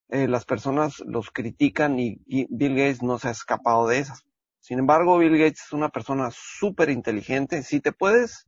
eh, 0.09 0.27
las 0.27 0.45
personas 0.45 1.01
los 1.07 1.31
critican 1.31 2.01
y, 2.01 2.19
Bill 2.27 2.75
Gates 2.75 3.03
no 3.03 3.19
se 3.19 3.29
ha 3.29 3.31
escapado 3.31 3.87
de 3.87 3.99
esas. 3.99 4.25
Sin 4.59 4.79
embargo, 4.79 5.19
Bill 5.19 5.39
Gates 5.39 5.63
es 5.67 5.73
una 5.73 5.89
persona 5.89 6.31
súper 6.33 6.91
inteligente. 6.91 7.63
Si 7.63 7.81
te 7.81 7.93
puedes, 7.93 8.47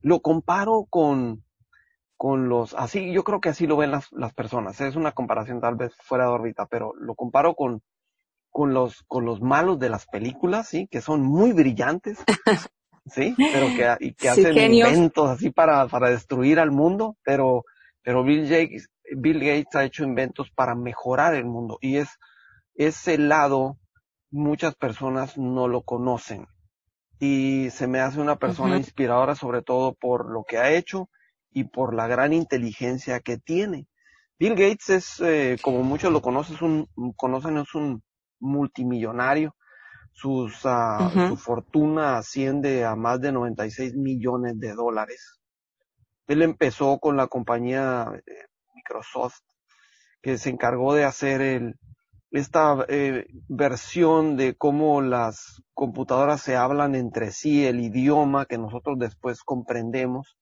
lo 0.00 0.20
comparo 0.20 0.86
con, 0.88 1.44
con 2.16 2.48
los, 2.48 2.74
así, 2.74 3.12
yo 3.12 3.24
creo 3.24 3.40
que 3.40 3.48
así 3.48 3.66
lo 3.66 3.76
ven 3.76 3.90
las, 3.90 4.12
las 4.12 4.32
personas. 4.32 4.80
Es 4.80 4.94
una 4.94 5.12
comparación 5.12 5.60
tal 5.60 5.74
vez 5.74 5.92
fuera 6.02 6.24
de 6.24 6.30
órbita, 6.30 6.66
pero 6.66 6.92
lo 6.98 7.16
comparo 7.16 7.54
con, 7.54 7.82
con 8.52 8.72
los, 8.72 9.02
con 9.08 9.24
los 9.24 9.40
malos 9.40 9.80
de 9.80 9.88
las 9.88 10.06
películas, 10.06 10.68
sí, 10.68 10.86
que 10.88 11.00
son 11.00 11.22
muy 11.22 11.52
brillantes, 11.52 12.18
sí, 13.06 13.34
pero 13.36 13.66
que, 13.68 14.06
y 14.06 14.14
que 14.14 14.28
hacen 14.28 14.56
inventos 14.56 15.30
así 15.30 15.50
para, 15.50 15.88
para 15.88 16.10
destruir 16.10 16.60
al 16.60 16.70
mundo, 16.70 17.16
pero, 17.24 17.64
pero 18.02 18.24
Bill 18.24 18.48
Gates, 18.48 18.88
Bill 19.16 19.40
Gates 19.40 19.74
ha 19.74 19.84
hecho 19.84 20.04
inventos 20.04 20.50
para 20.50 20.74
mejorar 20.74 21.34
el 21.34 21.44
mundo 21.44 21.78
y 21.80 21.96
es 21.96 22.08
ese 22.74 23.18
lado 23.18 23.78
muchas 24.30 24.74
personas 24.74 25.36
no 25.36 25.68
lo 25.68 25.82
conocen 25.82 26.46
y 27.18 27.70
se 27.70 27.86
me 27.86 28.00
hace 28.00 28.20
una 28.20 28.36
persona 28.36 28.76
inspiradora 28.76 29.34
sobre 29.34 29.62
todo 29.62 29.94
por 29.94 30.28
lo 30.28 30.44
que 30.44 30.58
ha 30.58 30.72
hecho 30.72 31.08
y 31.52 31.64
por 31.64 31.94
la 31.94 32.06
gran 32.06 32.32
inteligencia 32.32 33.20
que 33.20 33.38
tiene. 33.38 33.86
Bill 34.38 34.54
Gates 34.54 34.90
es, 34.90 35.20
eh, 35.20 35.56
como 35.62 35.84
muchos 35.84 36.12
lo 36.12 36.20
conocen, 36.20 36.56
es 36.56 36.62
un, 36.62 36.88
conocen, 37.14 37.58
es 37.58 37.74
un 37.76 38.02
multimillonario. 38.40 39.54
Sus, 40.10 40.64
uh, 40.64 41.28
Su 41.28 41.36
fortuna 41.36 42.18
asciende 42.18 42.84
a 42.84 42.96
más 42.96 43.20
de 43.20 43.30
96 43.30 43.94
millones 43.94 44.58
de 44.58 44.74
dólares. 44.74 45.40
Él 46.26 46.42
empezó 46.42 46.98
con 46.98 47.16
la 47.16 47.26
compañía 47.26 48.12
eh, 48.26 48.32
Microsoft, 48.74 49.40
que 50.22 50.38
se 50.38 50.50
encargó 50.50 50.94
de 50.94 51.04
hacer 51.04 51.40
el, 51.40 51.76
esta 52.32 52.86
eh, 52.88 53.26
versión 53.48 54.36
de 54.36 54.54
cómo 54.54 55.02
las 55.02 55.62
computadoras 55.74 56.40
se 56.40 56.56
hablan 56.56 56.94
entre 56.94 57.30
sí, 57.30 57.66
el 57.66 57.80
idioma 57.80 58.46
que 58.46 58.56
nosotros 58.56 58.98
después 58.98 59.42
comprendemos. 59.42 60.36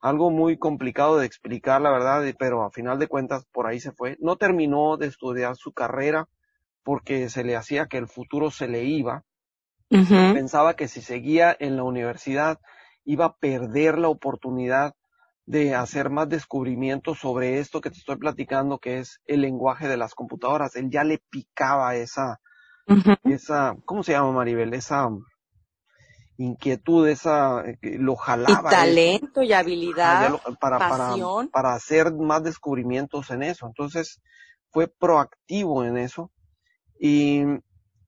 Algo 0.00 0.30
muy 0.30 0.58
complicado 0.58 1.18
de 1.18 1.26
explicar, 1.26 1.80
la 1.80 1.90
verdad, 1.90 2.22
pero 2.38 2.62
a 2.62 2.70
final 2.70 2.98
de 2.98 3.08
cuentas 3.08 3.46
por 3.52 3.66
ahí 3.66 3.80
se 3.80 3.92
fue. 3.92 4.16
No 4.20 4.36
terminó 4.36 4.96
de 4.96 5.06
estudiar 5.06 5.56
su 5.56 5.72
carrera 5.72 6.28
porque 6.82 7.28
se 7.28 7.44
le 7.44 7.56
hacía 7.56 7.86
que 7.86 7.98
el 7.98 8.08
futuro 8.08 8.50
se 8.50 8.68
le 8.68 8.84
iba. 8.84 9.24
Pensaba 9.88 10.74
que 10.74 10.88
si 10.88 11.00
seguía 11.00 11.56
en 11.58 11.76
la 11.76 11.84
universidad 11.84 12.58
iba 13.04 13.26
a 13.26 13.36
perder 13.36 13.98
la 13.98 14.08
oportunidad 14.08 14.94
de 15.46 15.74
hacer 15.74 16.10
más 16.10 16.28
descubrimientos 16.28 17.18
sobre 17.18 17.58
esto 17.58 17.80
que 17.80 17.90
te 17.90 17.98
estoy 17.98 18.16
platicando, 18.16 18.78
que 18.78 18.98
es 18.98 19.20
el 19.26 19.42
lenguaje 19.42 19.88
de 19.88 19.96
las 19.96 20.14
computadoras. 20.14 20.74
Él 20.76 20.90
ya 20.90 21.04
le 21.04 21.18
picaba 21.18 21.94
esa, 21.96 22.40
esa, 23.24 23.76
¿cómo 23.84 24.02
se 24.02 24.12
llama 24.12 24.32
Maribel? 24.32 24.72
Esa 24.72 25.08
inquietud, 26.36 27.06
esa, 27.08 27.62
eh, 27.64 27.78
lo 27.98 28.16
jalaba. 28.16 28.70
Y 28.70 28.74
talento 28.74 29.42
y 29.42 29.52
habilidad, 29.52 30.40
para, 30.60 30.78
pasión. 30.78 31.48
Para, 31.48 31.68
para 31.68 31.74
hacer 31.74 32.12
más 32.14 32.42
descubrimientos 32.42 33.30
en 33.30 33.42
eso. 33.42 33.66
Entonces, 33.66 34.22
fue 34.70 34.88
proactivo 34.88 35.84
en 35.84 35.98
eso. 35.98 36.30
Y, 36.98 37.42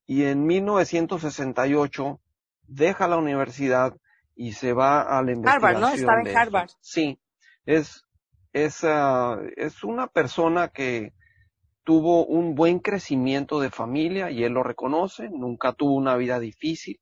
y 0.07 0.23
en 0.23 0.45
1968 0.45 2.19
deja 2.63 3.07
la 3.07 3.17
universidad 3.17 3.95
y 4.35 4.53
se 4.53 4.73
va 4.73 5.01
a 5.01 5.21
la 5.21 5.31
investigación. 5.31 5.75
Harvard, 5.75 5.79
¿no? 5.79 5.95
Estaba 5.95 6.21
en 6.21 6.37
Harvard. 6.37 6.69
Sí, 6.81 7.19
es, 7.67 8.05
es, 8.53 8.83
uh, 8.83 9.41
es 9.57 9.83
una 9.83 10.07
persona 10.07 10.69
que 10.69 11.13
tuvo 11.83 12.25
un 12.25 12.55
buen 12.55 12.79
crecimiento 12.79 13.59
de 13.59 13.69
familia 13.69 14.31
y 14.31 14.43
él 14.43 14.53
lo 14.53 14.63
reconoce, 14.63 15.29
nunca 15.29 15.73
tuvo 15.73 15.93
una 15.95 16.15
vida 16.15 16.39
difícil, 16.39 16.99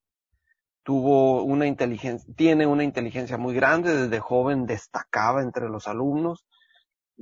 tuvo 0.84 1.44
una 1.44 1.68
inteligencia, 1.68 2.34
tiene 2.36 2.66
una 2.66 2.84
inteligencia 2.84 3.38
muy 3.38 3.54
grande, 3.54 3.96
desde 3.96 4.20
joven 4.20 4.66
destacaba 4.66 5.44
entre 5.44 5.70
los 5.70 5.88
alumnos, 5.88 6.46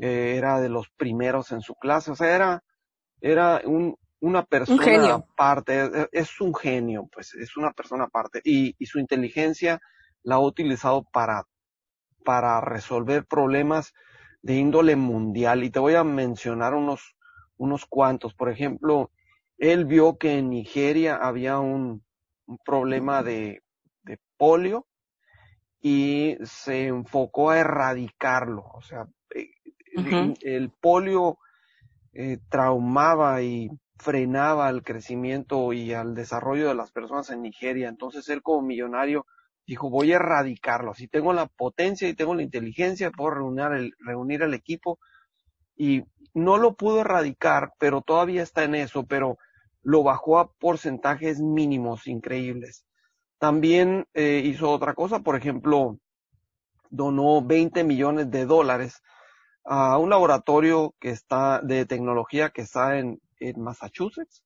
eh, 0.02 0.36
era 0.38 0.60
de 0.62 0.70
los 0.70 0.90
primeros 0.90 1.52
en 1.52 1.62
su 1.62 1.76
clase, 1.76 2.12
o 2.12 2.16
sea, 2.16 2.34
era, 2.34 2.64
era 3.22 3.62
un, 3.66 3.96
una 4.22 4.44
persona 4.44 5.16
aparte, 5.16 6.08
es, 6.12 6.40
un 6.40 6.56
genio, 6.56 7.08
pues 7.12 7.34
es 7.36 7.58
una 7.58 7.72
persona 7.72 8.06
aparte 8.06 8.42
y, 8.44 8.74
y 8.80 8.86
su 8.86 9.00
inteligencia 9.00 9.82
la 10.24 10.36
ha 10.36 10.40
utilizado 10.40 11.04
para 11.12 11.44
para 12.24 12.62
resolver 12.62 13.26
problemas 13.26 13.94
de 14.42 14.56
índole 14.56 14.96
mundial. 14.96 15.64
Y 15.64 15.70
te 15.70 15.80
voy 15.80 15.96
a 15.96 16.04
mencionar 16.04 16.74
unos, 16.74 17.16
unos 17.58 17.86
cuantos. 17.86 18.34
Por 18.34 18.50
ejemplo, 18.50 19.10
él 19.58 19.86
vio 19.86 20.18
que 20.18 20.38
en 20.38 20.50
Nigeria 20.50 21.16
había 21.16 21.60
un, 21.60 22.04
un 22.46 22.58
problema 22.60 23.24
de, 23.24 23.64
de, 24.04 24.20
polio 24.38 24.86
y 25.82 26.38
se 26.44 26.88
enfocó 26.88 27.52
a 27.52 27.60
erradicarlo. 27.60 28.66
O 28.74 28.82
sea, 28.82 29.08
eh, 29.34 29.52
el, 30.42 30.70
polio 30.70 31.38
eh, 32.14 32.40
traumaba 32.50 33.42
y 33.42 33.70
frenaba 33.98 34.70
el 34.70 34.84
crecimiento 34.84 35.72
y 35.72 35.94
al 35.94 36.14
desarrollo 36.16 36.68
de 36.68 36.76
las 36.76 36.92
personas 36.92 37.30
en 37.30 37.42
Nigeria. 37.42 37.88
Entonces 37.88 38.28
él 38.30 38.42
como 38.42 38.62
millonario 38.62 39.26
dijo, 39.66 39.90
voy 39.90 40.12
a 40.12 40.18
erradicarlo. 40.18 40.94
Si 40.94 41.08
tengo 41.08 41.34
la 41.34 41.48
potencia 41.48 42.08
y 42.08 42.14
tengo 42.14 42.36
la 42.36 42.44
inteligencia, 42.44 43.12
puedo 43.12 43.32
reunir 43.32 43.72
el, 43.72 43.94
reunir 44.00 44.42
el 44.42 44.54
equipo. 44.54 45.00
Y 45.76 46.04
no 46.34 46.58
lo 46.58 46.76
pudo 46.76 47.02
erradicar, 47.02 47.74
pero 47.80 48.02
todavía 48.02 48.44
está 48.44 48.64
en 48.64 48.76
eso, 48.76 49.06
pero 49.06 49.38
lo 49.82 50.04
bajó 50.04 50.40
a 50.40 50.52
porcentajes 50.52 51.40
mínimos 51.40 52.08
increíbles. 52.08 52.86
También 53.38 54.06
eh, 54.14 54.42
hizo 54.44 54.72
otra 54.72 54.94
cosa, 54.94 55.20
por 55.20 55.36
ejemplo, 55.36 55.98
donó 56.90 57.44
20 57.44 57.84
millones 57.84 58.32
de 58.32 58.46
dólares 58.46 59.02
a 59.66 59.98
un 59.98 60.10
laboratorio 60.10 60.96
que 61.00 61.10
está 61.10 61.62
de 61.62 61.86
tecnología 61.86 62.50
que 62.50 62.62
está 62.62 62.98
en, 62.98 63.22
en 63.40 63.62
Massachusetts. 63.62 64.44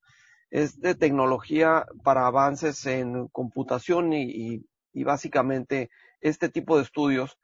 Es 0.49 0.79
de 0.79 0.95
tecnología 0.95 1.85
para 2.03 2.25
avances 2.25 2.85
en 2.85 3.27
computación 3.27 4.13
y 4.13 4.23
y 4.23 4.65
básicamente 5.03 5.89
este 6.21 6.49
tipo 6.49 6.77
de 6.77 6.83
estudios 6.83 7.37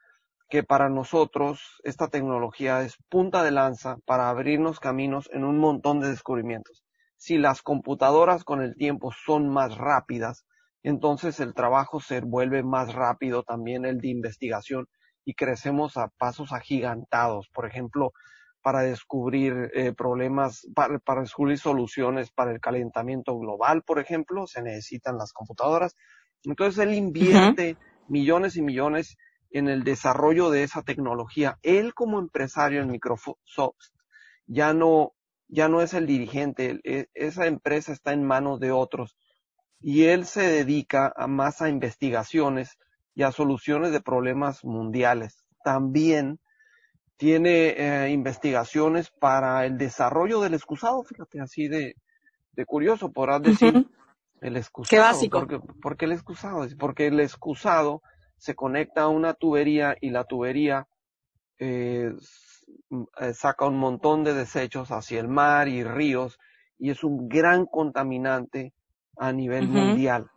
que 0.49 0.63
para 0.63 0.89
nosotros 0.89 1.81
esta 1.83 2.09
tecnología 2.09 2.81
es 2.83 2.97
punta 3.09 3.43
de 3.43 3.51
lanza 3.51 3.97
para 4.05 4.29
abrirnos 4.29 4.79
caminos 4.79 5.29
en 5.33 5.43
un 5.43 5.57
montón 5.57 5.99
de 5.99 6.09
descubrimientos. 6.09 6.83
Si 7.17 7.37
las 7.37 7.61
computadoras 7.61 8.43
con 8.43 8.61
el 8.61 8.75
tiempo 8.75 9.11
son 9.25 9.49
más 9.49 9.77
rápidas, 9.77 10.45
entonces 10.83 11.39
el 11.39 11.53
trabajo 11.53 12.01
se 12.01 12.19
vuelve 12.19 12.61
más 12.63 12.93
rápido 12.93 13.43
también 13.43 13.85
el 13.85 13.99
de 13.99 14.09
investigación 14.09 14.87
y 15.25 15.33
crecemos 15.33 15.97
a 15.97 16.09
pasos 16.09 16.51
agigantados. 16.51 17.47
Por 17.53 17.65
ejemplo, 17.65 18.11
para 18.61 18.81
descubrir 18.81 19.71
eh, 19.73 19.93
problemas, 19.93 20.67
para, 20.75 21.21
descubrir 21.21 21.57
soluciones 21.57 22.31
para 22.31 22.51
el 22.51 22.59
calentamiento 22.59 23.37
global, 23.37 23.83
por 23.83 23.99
ejemplo, 23.99 24.47
se 24.47 24.61
necesitan 24.61 25.17
las 25.17 25.33
computadoras. 25.33 25.95
Entonces 26.45 26.83
él 26.83 26.93
invierte 26.93 27.77
millones 28.07 28.55
y 28.55 28.61
millones 28.61 29.17
en 29.51 29.69
el 29.69 29.83
desarrollo 29.83 30.49
de 30.49 30.63
esa 30.63 30.81
tecnología. 30.81 31.59
Él 31.61 31.93
como 31.93 32.19
empresario 32.19 32.81
en 32.81 32.91
Microsoft 32.91 33.37
ya 34.47 34.73
no, 34.73 35.13
ya 35.47 35.69
no 35.69 35.81
es 35.81 35.93
el 35.93 36.05
dirigente, 36.05 36.79
e, 36.83 37.07
esa 37.13 37.45
empresa 37.45 37.93
está 37.93 38.13
en 38.13 38.23
manos 38.23 38.59
de 38.59 38.71
otros 38.71 39.15
y 39.79 40.05
él 40.05 40.25
se 40.25 40.41
dedica 40.41 41.13
a 41.15 41.27
más 41.27 41.61
a 41.61 41.69
investigaciones 41.69 42.77
y 43.15 43.23
a 43.23 43.31
soluciones 43.31 43.91
de 43.91 44.01
problemas 44.01 44.63
mundiales. 44.63 45.45
También 45.63 46.39
tiene 47.17 47.75
eh, 47.77 48.09
investigaciones 48.11 49.11
para 49.11 49.65
el 49.65 49.77
desarrollo 49.77 50.41
del 50.41 50.55
excusado, 50.55 51.03
fíjate, 51.03 51.39
así 51.41 51.67
de, 51.67 51.95
de 52.53 52.65
curioso, 52.65 53.11
podrás 53.11 53.41
decir, 53.41 53.87
el 54.43 54.57
excusado. 54.57 54.89
Qué 54.89 54.99
básico. 54.99 55.39
Porque, 55.39 55.59
porque 55.81 56.05
el 56.05 56.11
excusado, 56.11 56.67
porque 56.77 57.07
el 57.07 57.19
excusado 57.19 58.01
se 58.37 58.55
conecta 58.55 59.03
a 59.03 59.07
una 59.07 59.33
tubería 59.33 59.95
y 60.01 60.09
la 60.09 60.25
tubería 60.25 60.87
eh, 61.59 62.11
eh, 63.19 63.33
saca 63.33 63.65
un 63.65 63.77
montón 63.77 64.23
de 64.23 64.33
desechos 64.33 64.91
hacia 64.91 65.19
el 65.19 65.29
mar 65.29 65.67
y 65.67 65.83
ríos 65.83 66.37
y 66.77 66.89
es 66.89 67.03
un 67.03 67.29
gran 67.29 67.65
contaminante 67.65 68.73
a 69.17 69.31
nivel 69.31 69.67
mundial. 69.69 70.29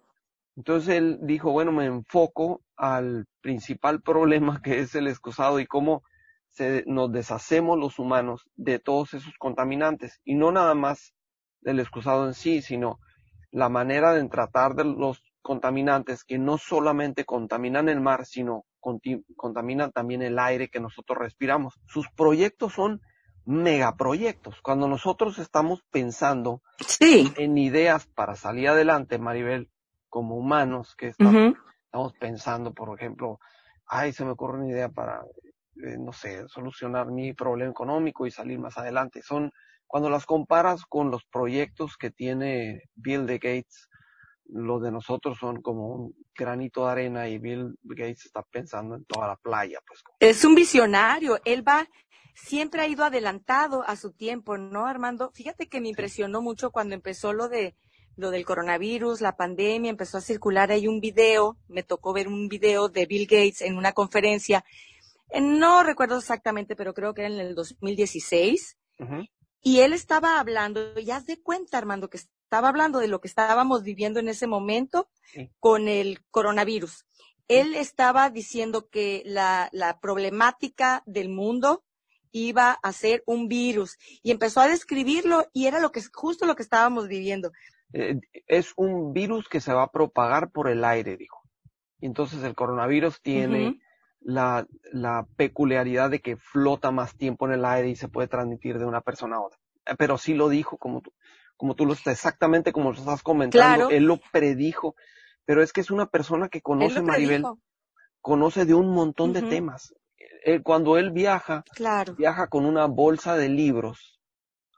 Entonces 0.56 0.96
él 0.96 1.18
dijo, 1.22 1.50
bueno, 1.50 1.72
me 1.72 1.86
enfoco 1.86 2.62
al 2.76 3.26
principal 3.40 4.02
problema 4.02 4.62
que 4.62 4.80
es 4.80 4.94
el 4.94 5.08
excusado 5.08 5.58
y 5.58 5.66
cómo 5.66 6.02
se, 6.50 6.84
nos 6.86 7.10
deshacemos 7.10 7.76
los 7.78 7.98
humanos 7.98 8.46
de 8.54 8.78
todos 8.78 9.14
esos 9.14 9.34
contaminantes. 9.38 10.20
Y 10.24 10.36
no 10.36 10.52
nada 10.52 10.74
más 10.74 11.12
del 11.60 11.80
excusado 11.80 12.26
en 12.26 12.34
sí, 12.34 12.62
sino 12.62 13.00
la 13.56 13.70
manera 13.70 14.12
de 14.12 14.28
tratar 14.28 14.74
de 14.74 14.84
los 14.84 15.22
contaminantes 15.40 16.24
que 16.24 16.36
no 16.36 16.58
solamente 16.58 17.24
contaminan 17.24 17.88
el 17.88 18.02
mar, 18.02 18.26
sino 18.26 18.66
contaminan 19.34 19.92
también 19.92 20.20
el 20.20 20.38
aire 20.38 20.68
que 20.68 20.78
nosotros 20.78 21.16
respiramos. 21.16 21.80
Sus 21.86 22.06
proyectos 22.10 22.74
son 22.74 23.00
megaproyectos. 23.46 24.60
Cuando 24.60 24.88
nosotros 24.88 25.38
estamos 25.38 25.82
pensando 25.90 26.60
sí. 26.86 27.32
en 27.38 27.56
ideas 27.56 28.06
para 28.08 28.36
salir 28.36 28.68
adelante, 28.68 29.18
Maribel, 29.18 29.70
como 30.10 30.36
humanos, 30.36 30.94
que 30.94 31.08
estamos, 31.08 31.54
pensando, 32.20 32.74
por 32.74 32.94
ejemplo, 32.94 33.40
ay, 33.86 34.12
se 34.12 34.26
me 34.26 34.32
ocurre 34.32 34.58
una 34.58 34.70
idea 34.70 34.90
para, 34.90 35.22
eh, 35.82 35.96
no 35.98 36.12
sé, 36.12 36.46
solucionar 36.48 37.06
mi 37.06 37.32
problema 37.32 37.70
económico 37.70 38.26
y 38.26 38.30
salir 38.30 38.58
más 38.58 38.76
adelante. 38.76 39.22
Son, 39.22 39.50
cuando 39.86 40.10
las 40.10 40.26
comparas 40.26 40.84
con 40.86 41.10
los 41.10 41.24
proyectos 41.24 41.96
que 41.96 42.10
tiene 42.10 42.82
Bill 42.94 43.26
de 43.26 43.38
Gates, 43.38 43.88
los 44.48 44.82
de 44.82 44.92
nosotros 44.92 45.38
son 45.38 45.60
como 45.60 45.88
un 45.88 46.14
granito 46.34 46.84
de 46.84 46.92
arena 46.92 47.28
y 47.28 47.38
Bill 47.38 47.76
Gates 47.82 48.26
está 48.26 48.42
pensando 48.42 48.94
en 48.94 49.04
toda 49.04 49.28
la 49.28 49.36
playa, 49.36 49.80
pues. 49.86 50.02
Es 50.20 50.44
un 50.44 50.54
visionario, 50.54 51.40
él 51.44 51.66
va, 51.66 51.88
siempre 52.34 52.82
ha 52.82 52.86
ido 52.86 53.04
adelantado 53.04 53.82
a 53.86 53.96
su 53.96 54.12
tiempo, 54.12 54.56
¿no, 54.56 54.86
Armando? 54.86 55.30
Fíjate 55.32 55.68
que 55.68 55.80
me 55.80 55.88
impresionó 55.88 56.42
mucho 56.42 56.70
cuando 56.70 56.94
empezó 56.94 57.32
lo 57.32 57.48
de 57.48 57.74
lo 58.16 58.30
del 58.30 58.46
coronavirus, 58.46 59.20
la 59.20 59.36
pandemia, 59.36 59.90
empezó 59.90 60.16
a 60.16 60.22
circular 60.22 60.72
ahí 60.72 60.88
un 60.88 61.00
video, 61.00 61.58
me 61.68 61.82
tocó 61.82 62.14
ver 62.14 62.28
un 62.28 62.48
video 62.48 62.88
de 62.88 63.04
Bill 63.04 63.26
Gates 63.26 63.60
en 63.60 63.76
una 63.76 63.92
conferencia, 63.92 64.64
no 65.38 65.82
recuerdo 65.82 66.18
exactamente, 66.18 66.76
pero 66.76 66.94
creo 66.94 67.12
que 67.14 67.22
era 67.22 67.34
en 67.34 67.40
el 67.40 67.54
2016, 67.54 68.78
y 69.66 69.80
él 69.80 69.92
estaba 69.92 70.38
hablando, 70.38 70.96
ya 71.00 71.16
haz 71.16 71.26
de 71.26 71.42
cuenta, 71.42 71.76
Armando, 71.76 72.08
que 72.08 72.18
estaba 72.18 72.68
hablando 72.68 73.00
de 73.00 73.08
lo 73.08 73.20
que 73.20 73.26
estábamos 73.26 73.82
viviendo 73.82 74.20
en 74.20 74.28
ese 74.28 74.46
momento 74.46 75.08
con 75.58 75.88
el 75.88 76.20
coronavirus. 76.30 77.04
Él 77.48 77.74
estaba 77.74 78.30
diciendo 78.30 78.88
que 78.88 79.24
la, 79.26 79.68
la 79.72 79.98
problemática 79.98 81.02
del 81.04 81.30
mundo 81.30 81.82
iba 82.30 82.78
a 82.80 82.92
ser 82.92 83.24
un 83.26 83.48
virus 83.48 83.98
y 84.22 84.30
empezó 84.30 84.60
a 84.60 84.68
describirlo 84.68 85.48
y 85.52 85.66
era 85.66 85.80
lo 85.80 85.90
que 85.90 86.00
justo 86.14 86.46
lo 86.46 86.54
que 86.54 86.62
estábamos 86.62 87.08
viviendo. 87.08 87.50
Eh, 87.92 88.20
es 88.46 88.72
un 88.76 89.12
virus 89.12 89.48
que 89.48 89.60
se 89.60 89.72
va 89.72 89.82
a 89.82 89.90
propagar 89.90 90.52
por 90.52 90.68
el 90.68 90.84
aire, 90.84 91.16
dijo. 91.16 91.42
Entonces 92.00 92.44
el 92.44 92.54
coronavirus 92.54 93.20
tiene 93.20 93.80
la, 94.26 94.66
la 94.92 95.24
peculiaridad 95.36 96.10
de 96.10 96.20
que 96.20 96.36
flota 96.36 96.90
más 96.90 97.16
tiempo 97.16 97.46
en 97.46 97.52
el 97.52 97.64
aire 97.64 97.90
y 97.90 97.96
se 97.96 98.08
puede 98.08 98.26
transmitir 98.26 98.76
de 98.76 98.84
una 98.84 99.00
persona 99.00 99.36
a 99.36 99.40
otra. 99.40 99.60
Eh, 99.86 99.94
pero 99.96 100.18
sí 100.18 100.34
lo 100.34 100.48
dijo 100.48 100.78
como 100.78 101.00
tú, 101.00 101.12
como 101.56 101.76
tú 101.76 101.86
lo 101.86 101.92
estás, 101.92 102.14
exactamente 102.14 102.72
como 102.72 102.90
lo 102.90 102.98
estás 102.98 103.22
comentando, 103.22 103.88
él 103.88 104.04
lo 104.04 104.18
predijo, 104.32 104.96
pero 105.44 105.62
es 105.62 105.72
que 105.72 105.80
es 105.80 105.92
una 105.92 106.06
persona 106.06 106.48
que 106.48 106.60
conoce, 106.60 107.02
Maribel, 107.02 107.44
conoce 108.20 108.64
de 108.64 108.74
un 108.74 108.92
montón 108.92 109.32
de 109.32 109.42
temas. 109.42 109.94
Eh, 110.44 110.60
cuando 110.60 110.98
él 110.98 111.12
viaja, 111.12 111.62
viaja 112.18 112.48
con 112.48 112.66
una 112.66 112.86
bolsa 112.86 113.36
de 113.36 113.48
libros 113.48 114.20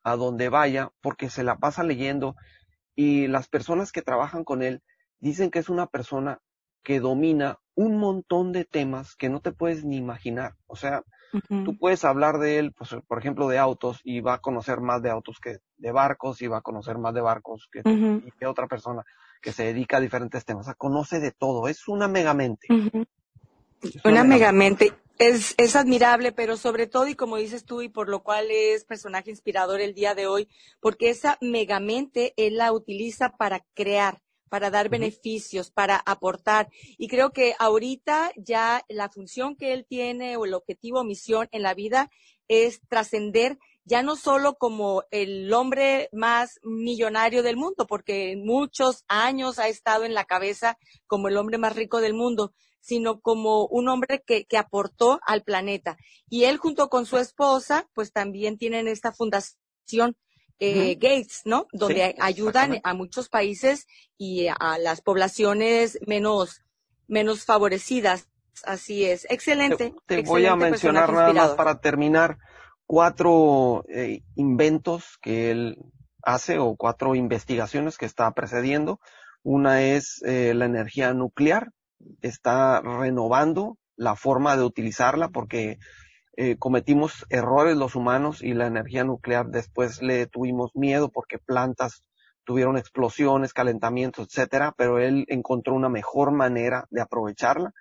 a 0.04 0.16
donde 0.16 0.50
vaya, 0.50 0.92
porque 1.00 1.30
se 1.30 1.42
la 1.42 1.56
pasa 1.56 1.82
leyendo, 1.82 2.36
y 2.94 3.28
las 3.28 3.48
personas 3.48 3.92
que 3.92 4.02
trabajan 4.02 4.44
con 4.44 4.62
él 4.62 4.82
dicen 5.20 5.50
que 5.50 5.58
es 5.58 5.70
una 5.70 5.86
persona 5.86 6.42
que 6.82 7.00
domina 7.00 7.58
un 7.74 7.98
montón 7.98 8.52
de 8.52 8.64
temas 8.64 9.14
que 9.16 9.28
no 9.28 9.40
te 9.40 9.52
puedes 9.52 9.84
ni 9.84 9.96
imaginar. 9.96 10.54
O 10.66 10.76
sea, 10.76 11.02
Tú 11.48 11.76
puedes 11.76 12.04
hablar 12.04 12.38
de 12.38 12.58
él, 12.58 12.72
pues, 12.72 12.96
por 13.06 13.18
ejemplo, 13.18 13.48
de 13.48 13.58
autos 13.58 14.00
y 14.02 14.20
va 14.20 14.34
a 14.34 14.38
conocer 14.38 14.80
más 14.80 15.02
de 15.02 15.10
autos 15.10 15.38
que 15.40 15.58
de 15.76 15.92
barcos 15.92 16.40
y 16.40 16.46
va 16.46 16.58
a 16.58 16.62
conocer 16.62 16.96
más 16.98 17.12
de 17.14 17.20
barcos 17.20 17.68
que, 17.70 17.82
otra 18.46 18.66
persona 18.66 19.04
que 19.42 19.52
se 19.52 19.64
dedica 19.64 19.98
a 19.98 20.00
diferentes 20.00 20.44
temas. 20.44 20.62
O 20.62 20.64
sea, 20.64 20.74
conoce 20.74 21.20
de 21.20 21.32
todo. 21.32 21.68
Es 21.68 21.86
una 21.86 22.08
megamente. 22.08 22.66
una, 24.04 24.24
megamente. 24.24 24.94
Es, 25.18 25.54
es 25.58 25.76
admirable, 25.76 26.32
pero 26.32 26.56
sobre 26.56 26.86
todo, 26.86 27.08
y 27.08 27.14
como 27.14 27.36
dices 27.36 27.64
tú, 27.64 27.82
y 27.82 27.88
por 27.88 28.08
lo 28.08 28.22
cual 28.22 28.46
es 28.50 28.84
personaje 28.84 29.30
inspirador 29.30 29.80
el 29.80 29.92
día 29.92 30.14
de 30.14 30.28
hoy, 30.28 30.48
porque 30.80 31.10
esa 31.10 31.38
megamente 31.40 32.34
él 32.36 32.56
la 32.56 32.72
utiliza 32.72 33.36
para 33.36 33.64
crear 33.74 34.20
para 34.48 34.70
dar 34.70 34.88
beneficios, 34.88 35.70
para 35.70 35.96
aportar. 35.96 36.68
Y 36.96 37.08
creo 37.08 37.30
que 37.30 37.54
ahorita 37.58 38.32
ya 38.36 38.84
la 38.88 39.08
función 39.08 39.56
que 39.56 39.72
él 39.72 39.86
tiene 39.88 40.36
o 40.36 40.44
el 40.44 40.54
objetivo 40.54 41.00
o 41.00 41.04
misión 41.04 41.48
en 41.52 41.62
la 41.62 41.74
vida 41.74 42.10
es 42.48 42.80
trascender 42.88 43.58
ya 43.88 44.02
no 44.02 44.16
solo 44.16 44.56
como 44.58 45.04
el 45.10 45.50
hombre 45.54 46.10
más 46.12 46.60
millonario 46.62 47.42
del 47.42 47.56
mundo, 47.56 47.86
porque 47.86 48.36
muchos 48.36 49.04
años 49.08 49.58
ha 49.58 49.68
estado 49.68 50.04
en 50.04 50.12
la 50.12 50.24
cabeza 50.24 50.78
como 51.06 51.28
el 51.28 51.38
hombre 51.38 51.56
más 51.56 51.74
rico 51.74 52.02
del 52.02 52.12
mundo, 52.12 52.52
sino 52.80 53.20
como 53.20 53.66
un 53.66 53.88
hombre 53.88 54.22
que, 54.26 54.44
que 54.44 54.58
aportó 54.58 55.20
al 55.26 55.42
planeta. 55.42 55.96
Y 56.28 56.44
él 56.44 56.58
junto 56.58 56.90
con 56.90 57.06
su 57.06 57.16
esposa, 57.16 57.88
pues 57.94 58.12
también 58.12 58.58
tienen 58.58 58.88
esta 58.88 59.10
fundación 59.10 60.16
eh, 60.60 60.94
Gates, 60.94 61.42
¿no? 61.44 61.66
Donde 61.72 62.16
ayudan 62.18 62.80
a 62.82 62.94
muchos 62.94 63.28
países 63.28 63.86
y 64.16 64.48
a 64.48 64.78
las 64.78 65.00
poblaciones 65.00 65.98
menos, 66.06 66.62
menos 67.06 67.44
favorecidas. 67.44 68.28
Así 68.64 69.04
es. 69.04 69.26
Excelente. 69.30 69.94
Te, 70.06 70.22
voy 70.22 70.46
a 70.46 70.56
mencionar 70.56 71.12
nada 71.12 71.32
más 71.32 71.50
para 71.50 71.80
terminar 71.80 72.38
cuatro 72.86 73.84
eh, 73.88 74.22
inventos 74.34 75.18
que 75.22 75.50
él 75.50 75.78
hace 76.22 76.58
o 76.58 76.74
cuatro 76.76 77.14
investigaciones 77.14 77.96
que 77.96 78.06
está 78.06 78.30
precediendo. 78.32 79.00
Una 79.42 79.82
es 79.82 80.22
eh, 80.26 80.54
la 80.54 80.64
energía 80.64 81.14
nuclear. 81.14 81.70
Está 82.20 82.80
renovando 82.80 83.78
la 83.96 84.16
forma 84.16 84.56
de 84.56 84.64
utilizarla 84.64 85.28
porque 85.28 85.78
eh, 86.40 86.56
cometimos 86.56 87.26
errores 87.30 87.76
los 87.76 87.96
humanos 87.96 88.44
y 88.44 88.54
la 88.54 88.68
energía 88.68 89.02
nuclear 89.02 89.48
después 89.48 90.00
le 90.02 90.28
tuvimos 90.28 90.70
miedo 90.76 91.10
porque 91.10 91.40
plantas 91.40 92.04
tuvieron 92.44 92.78
explosiones, 92.78 93.52
calentamientos, 93.52 94.28
etcétera, 94.28 94.72
pero 94.78 95.00
él 95.00 95.24
encontró 95.26 95.74
una 95.74 95.88
mejor 95.88 96.30
manera 96.30 96.86
de 96.90 97.00
aprovecharla 97.00 97.72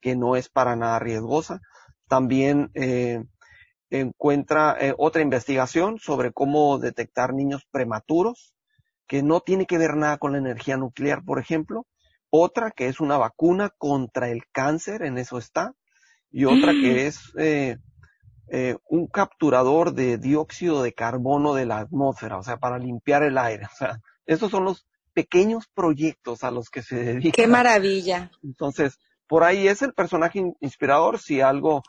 que 0.00 0.16
no 0.16 0.34
es 0.34 0.48
para 0.48 0.76
nada 0.76 0.98
riesgosa. 0.98 1.60
También 2.08 2.70
eh, 2.72 3.22
encuentra 3.90 4.78
eh, 4.80 4.94
otra 4.96 5.20
investigación 5.20 5.98
sobre 5.98 6.32
cómo 6.32 6.78
detectar 6.78 7.34
niños 7.34 7.66
prematuros, 7.70 8.54
que 9.06 9.22
no 9.22 9.40
tiene 9.40 9.66
que 9.66 9.76
ver 9.76 9.94
nada 9.94 10.16
con 10.16 10.32
la 10.32 10.38
energía 10.38 10.78
nuclear, 10.78 11.22
por 11.22 11.38
ejemplo. 11.38 11.86
Otra 12.30 12.70
que 12.70 12.88
es 12.88 12.98
una 12.98 13.18
vacuna 13.18 13.74
contra 13.76 14.30
el 14.30 14.44
cáncer, 14.52 15.02
en 15.02 15.18
eso 15.18 15.36
está. 15.36 15.74
Y 16.30 16.46
otra 16.46 16.72
que 16.72 16.94
mm. 16.94 17.06
es 17.06 17.32
eh, 17.36 17.76
eh, 18.48 18.76
un 18.88 19.06
capturador 19.08 19.92
de 19.92 20.18
dióxido 20.18 20.82
de 20.82 20.92
carbono 20.92 21.54
de 21.54 21.66
la 21.66 21.78
atmósfera, 21.78 22.38
o 22.38 22.42
sea, 22.42 22.58
para 22.58 22.78
limpiar 22.78 23.22
el 23.22 23.38
aire. 23.38 23.66
O 23.66 23.76
sea, 23.76 24.00
estos 24.26 24.50
son 24.50 24.64
los 24.64 24.86
pequeños 25.12 25.66
proyectos 25.74 26.44
a 26.44 26.50
los 26.50 26.68
que 26.68 26.82
se 26.82 26.96
dedica. 26.96 27.34
¡Qué 27.34 27.46
maravilla! 27.46 28.30
Entonces, 28.42 28.98
por 29.26 29.44
ahí 29.44 29.66
es 29.66 29.82
el 29.82 29.94
personaje 29.94 30.42
inspirador. 30.60 31.18
Si 31.18 31.40
algo 31.40 31.82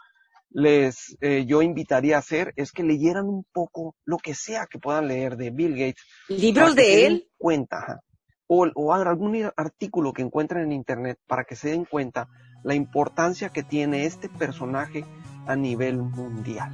les 0.49 1.17
eh, 1.21 1.45
yo 1.45 1.61
invitaría 1.61 2.15
a 2.15 2.19
hacer 2.19 2.53
es 2.55 2.71
que 2.71 2.83
leyeran 2.83 3.25
un 3.25 3.45
poco 3.51 3.95
lo 4.05 4.17
que 4.17 4.33
sea 4.33 4.65
que 4.65 4.79
puedan 4.79 5.07
leer 5.07 5.35
de 5.35 5.51
Bill 5.51 5.73
Gates. 5.73 6.03
¿Libros 6.29 6.75
de 6.75 7.05
él? 7.05 7.29
Cuenta, 7.37 8.01
o, 8.47 8.65
o 8.73 8.93
algún 8.93 9.51
artículo 9.57 10.13
que 10.13 10.21
encuentren 10.21 10.63
en 10.63 10.71
internet 10.71 11.19
para 11.27 11.43
que 11.43 11.55
se 11.55 11.69
den 11.69 11.85
cuenta 11.85 12.29
la 12.63 12.75
importancia 12.75 13.49
que 13.49 13.63
tiene 13.63 14.05
este 14.05 14.29
personaje 14.29 15.05
a 15.47 15.55
nivel 15.55 15.97
mundial. 15.97 16.71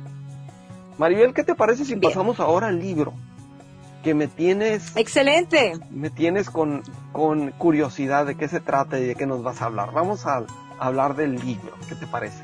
Maribel, 0.98 1.34
¿qué 1.34 1.44
te 1.44 1.56
parece 1.56 1.86
si 1.86 1.96
pasamos 1.96 2.40
ahora 2.40 2.68
al 2.68 2.80
libro? 2.80 3.14
Que 4.04 4.14
me 4.14 4.28
tienes... 4.28 4.96
Excelente. 4.96 5.74
Me 5.90 6.10
tienes 6.10 6.50
con, 6.50 6.84
con 7.12 7.52
curiosidad 7.52 8.26
de 8.26 8.36
qué 8.36 8.48
se 8.48 8.60
trata 8.60 9.00
y 9.00 9.06
de 9.06 9.16
qué 9.16 9.26
nos 9.26 9.44
vas 9.44 9.62
a 9.62 9.66
hablar. 9.66 9.92
Vamos 9.94 10.26
a, 10.26 10.46
hablar 10.80 11.16
del 11.16 11.40
libro, 11.40 11.74
¿qué 11.88 11.96
te 11.96 12.06
parece? 12.08 12.44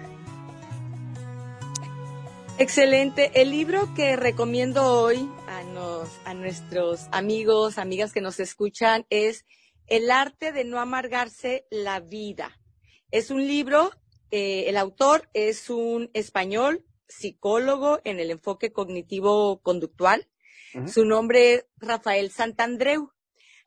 Excelente. 2.58 3.42
El 3.42 3.52
libro 3.52 3.94
que 3.94 4.16
recomiendo 4.16 4.86
hoy 4.86 5.30
a, 5.48 6.30
a 6.30 6.34
nuestros 6.34 7.08
amigos, 7.12 7.78
amigas 7.78 8.14
que 8.14 8.22
nos 8.22 8.40
escuchan 8.40 9.06
es 9.10 9.46
El 9.88 10.12
arte 10.12 10.52
de 10.52 10.66
no 10.66 10.80
amargarse 10.80 11.66
la 11.72 12.00
vida. 12.00 12.58
Es 13.12 13.32
un 13.32 13.46
libro 13.48 13.92
eh, 14.32 14.66
el 14.68 14.78
autor 14.78 15.30
es 15.34 15.70
un 15.70 16.10
español, 16.14 16.86
psicólogo 17.08 18.00
en 18.04 18.20
el 18.20 18.32
enfoque 18.32 18.72
cognitivo-conductual. 18.72 20.28
Su 20.86 21.04
nombre 21.04 21.54
es 21.54 21.66
Rafael 21.78 22.30
Santandreu. 22.30 23.12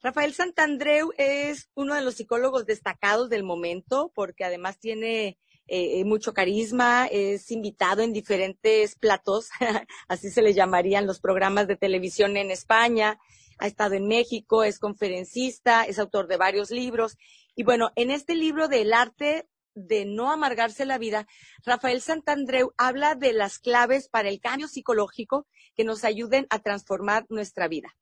Rafael 0.03 0.35
Santandreu 0.35 1.13
es 1.19 1.69
uno 1.75 1.97
de 1.97 2.03
los 2.03 2.15
psicólogos 2.15 2.65
destacados 2.65 3.29
del 3.29 3.43
momento 3.43 4.13
porque 4.15 4.45
además 4.45 4.79
tiene 4.79 5.39
eh, 5.67 6.05
mucho 6.05 6.33
carisma, 6.33 7.07
es 7.07 7.51
invitado 7.51 8.03
en 8.03 8.13
diferentes 8.13 8.95
platos, 8.97 9.49
así 10.09 10.31
se 10.31 10.43
le 10.43 10.55
llamarían 10.55 11.07
los 11.07 11.21
programas 11.21 11.67
de 11.67 11.77
televisión 11.77 12.37
en 12.37 12.51
España, 12.51 13.19
ha 13.59 13.67
estado 13.67 13.95
en 13.95 14.07
México, 14.07 14.65
es 14.65 14.79
conferencista, 14.79 15.85
es 15.85 15.99
autor 15.99 16.27
de 16.27 16.37
varios 16.37 16.71
libros. 16.71 17.17
Y 17.55 17.63
bueno, 17.63 17.93
en 17.97 18.11
este 18.11 18.35
libro 18.35 18.69
del 18.69 18.93
arte 18.93 19.49
de 19.75 20.05
no 20.05 20.31
amargarse 20.31 20.85
la 20.85 20.99
vida, 20.99 21.27
Rafael 21.65 22.01
Santandreu 22.01 22.73
habla 22.77 23.15
de 23.15 23.33
las 23.33 23.59
claves 23.59 24.09
para 24.09 24.29
el 24.29 24.41
cambio 24.41 24.69
psicológico 24.69 25.47
que 25.75 25.85
nos 25.85 26.05
ayuden 26.05 26.47
a 26.51 26.59
transformar 26.59 27.27
nuestra 27.29 27.69
vida. 27.69 27.97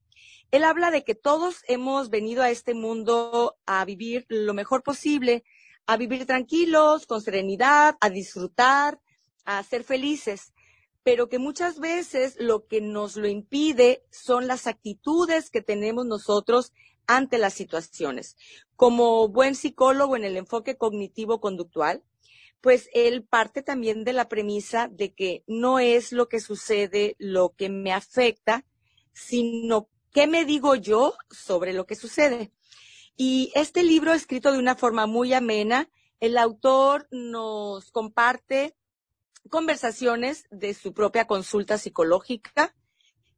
Él 0.51 0.63
habla 0.63 0.91
de 0.91 1.03
que 1.03 1.15
todos 1.15 1.63
hemos 1.67 2.09
venido 2.09 2.43
a 2.43 2.49
este 2.49 2.73
mundo 2.73 3.57
a 3.65 3.85
vivir 3.85 4.25
lo 4.27 4.53
mejor 4.53 4.83
posible, 4.83 5.43
a 5.85 5.97
vivir 5.97 6.25
tranquilos, 6.25 7.05
con 7.05 7.21
serenidad, 7.21 7.95
a 8.01 8.09
disfrutar, 8.09 8.99
a 9.45 9.63
ser 9.63 9.83
felices, 9.83 10.53
pero 11.03 11.29
que 11.29 11.39
muchas 11.39 11.79
veces 11.79 12.35
lo 12.39 12.67
que 12.67 12.81
nos 12.81 13.15
lo 13.15 13.27
impide 13.27 14.03
son 14.11 14.47
las 14.47 14.67
actitudes 14.67 15.49
que 15.49 15.61
tenemos 15.61 16.05
nosotros 16.05 16.73
ante 17.07 17.37
las 17.37 17.53
situaciones. 17.53 18.37
Como 18.75 19.27
buen 19.27 19.55
psicólogo 19.55 20.15
en 20.15 20.23
el 20.23 20.37
enfoque 20.37 20.77
cognitivo-conductual, 20.77 22.03
pues 22.61 22.89
él 22.93 23.23
parte 23.23 23.63
también 23.63 24.03
de 24.03 24.13
la 24.13 24.29
premisa 24.29 24.87
de 24.87 25.13
que 25.13 25.43
no 25.47 25.79
es 25.79 26.11
lo 26.11 26.29
que 26.29 26.39
sucede 26.39 27.15
lo 27.17 27.53
que 27.55 27.69
me 27.69 27.91
afecta, 27.91 28.65
sino 29.13 29.89
qué 30.13 30.27
me 30.27 30.45
digo 30.45 30.75
yo 30.75 31.15
sobre 31.29 31.73
lo 31.73 31.85
que 31.85 31.95
sucede. 31.95 32.51
Y 33.17 33.51
este 33.55 33.83
libro, 33.83 34.13
escrito 34.13 34.51
de 34.51 34.59
una 34.59 34.75
forma 34.75 35.05
muy 35.07 35.33
amena, 35.33 35.89
el 36.19 36.37
autor 36.37 37.07
nos 37.11 37.91
comparte 37.91 38.75
conversaciones 39.49 40.45
de 40.51 40.73
su 40.73 40.93
propia 40.93 41.25
consulta 41.25 41.77
psicológica, 41.77 42.75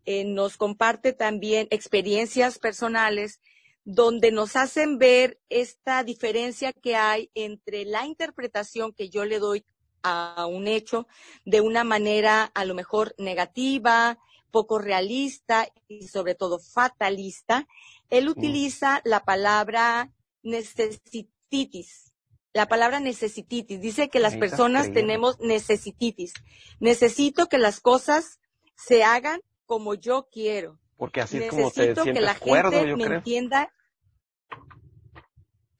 eh, 0.06 0.26
nos 0.26 0.58
comparte 0.58 1.13
también 1.13 1.67
experiencias 1.71 2.60
personales 2.60 3.39
donde 3.86 4.32
nos 4.32 4.56
hacen 4.56 4.98
ver 4.98 5.39
esta 5.50 6.04
diferencia 6.04 6.72
que 6.74 6.96
hay 6.96 7.30
entre 7.36 7.86
la 7.86 8.06
interpretación 8.06 8.93
que 8.93 9.10
yo 9.10 9.26
le 9.26 9.39
doy 9.39 9.65
a 10.04 10.46
un 10.46 10.67
hecho 10.67 11.08
de 11.46 11.62
una 11.62 11.84
manera 11.84 12.52
a 12.54 12.65
lo 12.65 12.74
mejor 12.74 13.15
negativa, 13.17 14.19
poco 14.52 14.78
realista 14.78 15.67
y 15.88 16.08
sobre 16.08 16.36
todo 16.36 16.60
fatalista. 16.60 17.67
Él 18.10 18.28
mm. 18.28 18.30
utiliza 18.30 19.02
la 19.04 19.24
palabra 19.24 20.12
necesititis. 20.43 22.12
La 22.54 22.67
palabra 22.67 23.00
necesititis. 23.00 23.82
Dice 23.82 24.10
que 24.10 24.19
las 24.19 24.36
personas 24.36 24.93
tenemos 24.93 25.39
necesititis. 25.39 26.34
Necesito 26.80 27.48
que 27.48 27.58
las 27.58 27.80
cosas 27.80 28.39
se 28.76 29.04
hagan 29.04 29.41
como 29.65 29.96
yo 29.96 30.28
quiero. 30.32 30.80
Porque 31.04 31.20
así 31.20 31.38
es 31.38 31.50
como 31.50 31.70
te 31.70 31.94
que 31.94 32.22
la 32.22 32.34
gente 32.34 32.96
me 32.96 33.16
entienda. 33.16 33.74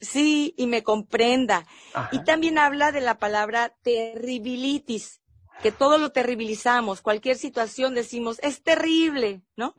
Sí, 0.02 0.54
y 0.58 0.68
me 0.68 0.84
comprenda. 0.84 1.66
Y 2.12 2.26
también 2.26 2.58
habla 2.58 2.92
de 2.92 3.00
la 3.00 3.20
palabra 3.20 3.74
terribilitis, 3.84 5.22
que 5.62 5.72
todo 5.72 5.98
lo 5.98 6.12
terribilizamos, 6.12 7.02
cualquier 7.02 7.38
situación 7.38 7.96
decimos, 7.96 8.38
es 8.44 8.64
terrible, 8.64 9.44
¿no? 9.56 9.76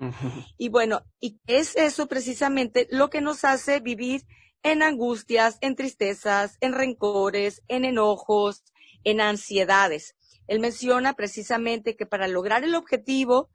Y 0.57 0.71
bueno, 0.71 1.03
y 1.21 1.39
es 1.47 1.77
eso 1.77 2.07
precisamente 2.07 2.89
lo 2.91 3.11
que 3.11 3.21
nos 3.21 3.45
hace 3.45 3.81
vivir 3.81 4.25
en 4.63 4.83
angustias, 4.83 5.59
en 5.61 5.77
tristezas, 5.77 6.57
en 6.63 6.73
rencores, 6.73 7.63
en 7.69 7.85
enojos, 7.85 8.65
en 9.05 9.21
ansiedades. 9.21 10.17
Él 10.47 10.59
menciona 10.59 11.13
precisamente 11.13 11.97
que 11.97 12.07
para 12.07 12.29
lograr 12.29 12.65
el 12.65 12.75
objetivo 12.75 13.51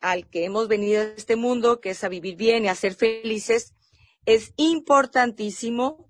al 0.00 0.28
que 0.28 0.44
hemos 0.44 0.68
venido 0.68 1.02
a 1.02 1.04
este 1.04 1.36
mundo, 1.36 1.80
que 1.80 1.90
es 1.90 2.04
a 2.04 2.08
vivir 2.08 2.36
bien 2.36 2.64
y 2.64 2.68
a 2.68 2.74
ser 2.74 2.94
felices, 2.94 3.74
es 4.24 4.52
importantísimo 4.56 6.06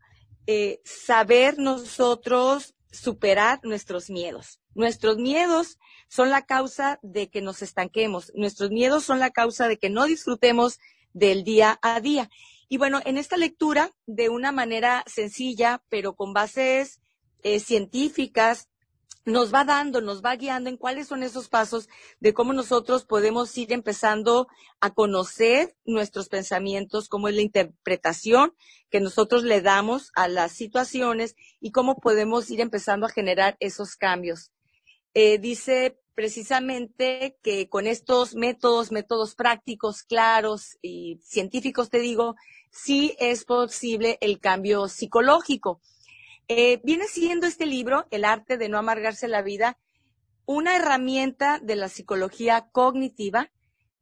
eh, 0.46 0.80
saber 0.84 1.58
nosotros 1.58 2.74
superar 2.90 3.60
nuestros 3.62 4.10
miedos. 4.10 4.60
Nuestros 4.74 5.18
miedos 5.18 5.78
son 6.08 6.30
la 6.30 6.46
causa 6.46 6.98
de 7.02 7.28
que 7.28 7.42
nos 7.42 7.62
estanquemos. 7.62 8.32
Nuestros 8.34 8.70
miedos 8.70 9.04
son 9.04 9.18
la 9.18 9.30
causa 9.30 9.68
de 9.68 9.78
que 9.78 9.90
no 9.90 10.04
disfrutemos 10.04 10.78
del 11.12 11.44
día 11.44 11.78
a 11.82 12.00
día. 12.00 12.30
Y 12.68 12.78
bueno, 12.78 13.00
en 13.04 13.16
esta 13.16 13.36
lectura, 13.36 13.90
de 14.06 14.28
una 14.28 14.52
manera 14.52 15.04
sencilla, 15.06 15.82
pero 15.88 16.14
con 16.14 16.32
bases 16.32 17.00
eh, 17.42 17.60
científicas, 17.60 18.68
nos 19.26 19.52
va 19.52 19.64
dando, 19.64 20.00
nos 20.00 20.22
va 20.24 20.36
guiando 20.36 20.70
en 20.70 20.76
cuáles 20.76 21.08
son 21.08 21.24
esos 21.24 21.48
pasos 21.48 21.88
de 22.20 22.32
cómo 22.32 22.52
nosotros 22.52 23.04
podemos 23.04 23.58
ir 23.58 23.72
empezando 23.72 24.46
a 24.80 24.94
conocer 24.94 25.76
nuestros 25.84 26.28
pensamientos, 26.28 27.08
cómo 27.08 27.28
es 27.28 27.34
la 27.34 27.42
interpretación 27.42 28.54
que 28.88 29.00
nosotros 29.00 29.42
le 29.42 29.60
damos 29.60 30.12
a 30.14 30.28
las 30.28 30.52
situaciones 30.52 31.34
y 31.60 31.72
cómo 31.72 31.98
podemos 31.98 32.48
ir 32.50 32.60
empezando 32.60 33.04
a 33.04 33.10
generar 33.10 33.56
esos 33.58 33.96
cambios. 33.96 34.52
Eh, 35.12 35.38
dice 35.38 35.98
precisamente 36.14 37.36
que 37.42 37.68
con 37.68 37.88
estos 37.88 38.36
métodos, 38.36 38.92
métodos 38.92 39.34
prácticos, 39.34 40.04
claros 40.04 40.78
y 40.82 41.18
científicos, 41.24 41.90
te 41.90 41.98
digo, 41.98 42.36
sí 42.70 43.16
es 43.18 43.44
posible 43.44 44.18
el 44.20 44.38
cambio 44.38 44.86
psicológico. 44.86 45.80
Eh, 46.48 46.80
viene 46.84 47.06
siendo 47.08 47.46
este 47.46 47.66
libro, 47.66 48.06
El 48.10 48.24
arte 48.24 48.56
de 48.56 48.68
no 48.68 48.78
amargarse 48.78 49.26
la 49.26 49.42
vida, 49.42 49.78
una 50.44 50.76
herramienta 50.76 51.58
de 51.58 51.74
la 51.74 51.88
psicología 51.88 52.68
cognitiva 52.70 53.50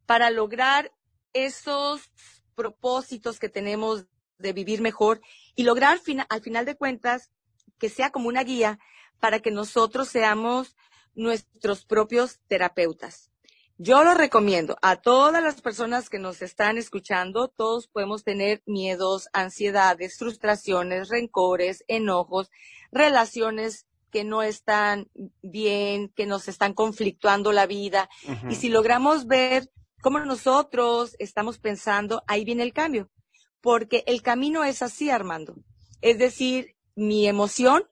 para 0.05 0.31
lograr 0.31 0.93
esos 1.33 2.11
propósitos 2.55 3.39
que 3.39 3.49
tenemos 3.49 4.07
de 4.39 4.53
vivir 4.53 4.83
mejor 4.83 5.23
y 5.57 5.63
lograr 5.63 5.99
al 6.29 6.41
final 6.43 6.67
de 6.67 6.77
cuentas 6.77 7.31
que 7.79 7.89
sea 7.89 8.11
como 8.11 8.29
una 8.29 8.45
guía 8.45 8.79
para 9.21 9.41
que 9.41 9.51
nosotros 9.51 10.09
seamos 10.09 10.77
nuestros 11.15 11.87
propios 11.87 12.41
terapeutas. 12.47 13.31
Yo 13.77 14.05
lo 14.05 14.15
recomiendo 14.15 14.79
a 14.83 14.95
todas 14.95 15.43
las 15.43 15.61
personas 15.61 16.09
que 16.09 16.21
nos 16.21 16.43
están 16.43 16.79
escuchando. 16.79 17.49
Todos 17.49 17.89
podemos 17.89 18.23
tener 18.23 18.63
miedos, 18.67 19.29
ansiedades, 19.33 20.17
frustraciones, 20.17 21.09
rencores, 21.09 21.85
enojos, 21.89 22.53
relaciones 22.93 23.87
que 24.13 24.23
no 24.23 24.45
están 24.45 25.11
bien, 25.43 26.09
que 26.15 26.25
nos 26.25 26.47
están 26.47 26.73
conflictuando 26.73 27.51
la 27.51 27.67
vida. 27.67 28.09
Y 28.49 28.55
si 28.55 28.69
logramos 28.69 29.27
ver 29.27 29.69
cómo 30.01 30.21
nosotros 30.21 31.17
estamos 31.19 31.59
pensando, 31.59 32.23
ahí 32.29 32.45
viene 32.45 32.63
el 32.63 32.73
cambio. 32.73 33.11
Porque 33.61 34.05
el 34.07 34.23
camino 34.23 34.63
es 34.63 34.83
así, 34.83 35.11
Armando. 35.11 35.57
Es 36.01 36.17
decir, 36.19 36.77
mi 36.95 37.27
emoción 37.27 37.89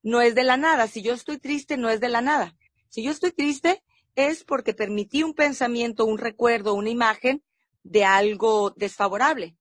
no 0.00 0.20
es 0.20 0.36
de 0.36 0.44
la 0.44 0.56
nada. 0.56 0.86
Si 0.86 1.02
yo 1.02 1.12
estoy 1.12 1.38
triste, 1.38 1.76
no 1.76 1.90
es 1.90 1.98
de 1.98 2.08
la 2.08 2.20
nada. 2.20 2.54
Si 2.88 3.02
yo 3.02 3.10
estoy 3.10 3.32
triste, 3.32 3.82
es 4.16 4.44
porque 4.44 4.74
permití 4.74 5.22
un 5.22 5.34
pensamiento, 5.34 6.04
un 6.04 6.18
recuerdo, 6.18 6.74
una 6.74 6.90
imagen 6.90 7.42
de 7.82 8.04
algo 8.04 8.70
desfavorable. 8.70 9.56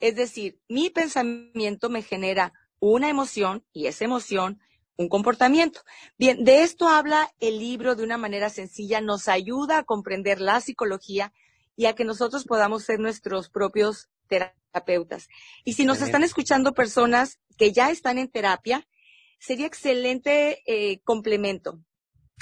Es 0.00 0.16
decir, 0.16 0.60
mi 0.68 0.90
pensamiento 0.90 1.88
me 1.88 2.02
genera 2.02 2.52
una 2.78 3.08
emoción 3.08 3.64
y 3.72 3.86
esa 3.86 4.04
emoción 4.04 4.60
un 4.96 5.08
comportamiento. 5.08 5.82
Bien, 6.18 6.44
de 6.44 6.62
esto 6.62 6.88
habla 6.88 7.30
el 7.38 7.58
libro 7.58 7.94
de 7.94 8.02
una 8.02 8.16
manera 8.16 8.48
sencilla, 8.48 9.00
nos 9.00 9.28
ayuda 9.28 9.78
a 9.78 9.84
comprender 9.84 10.40
la 10.40 10.60
psicología 10.60 11.32
y 11.76 11.86
a 11.86 11.94
que 11.94 12.04
nosotros 12.04 12.44
podamos 12.44 12.84
ser 12.84 12.98
nuestros 12.98 13.50
propios 13.50 14.08
terapeutas. 14.26 15.28
Y 15.64 15.74
si 15.74 15.84
nos 15.84 16.00
están 16.00 16.24
escuchando 16.24 16.72
personas 16.72 17.38
que 17.58 17.72
ya 17.72 17.90
están 17.90 18.18
en 18.18 18.28
terapia, 18.28 18.86
sería 19.38 19.66
excelente 19.66 20.62
eh, 20.66 21.00
complemento. 21.04 21.80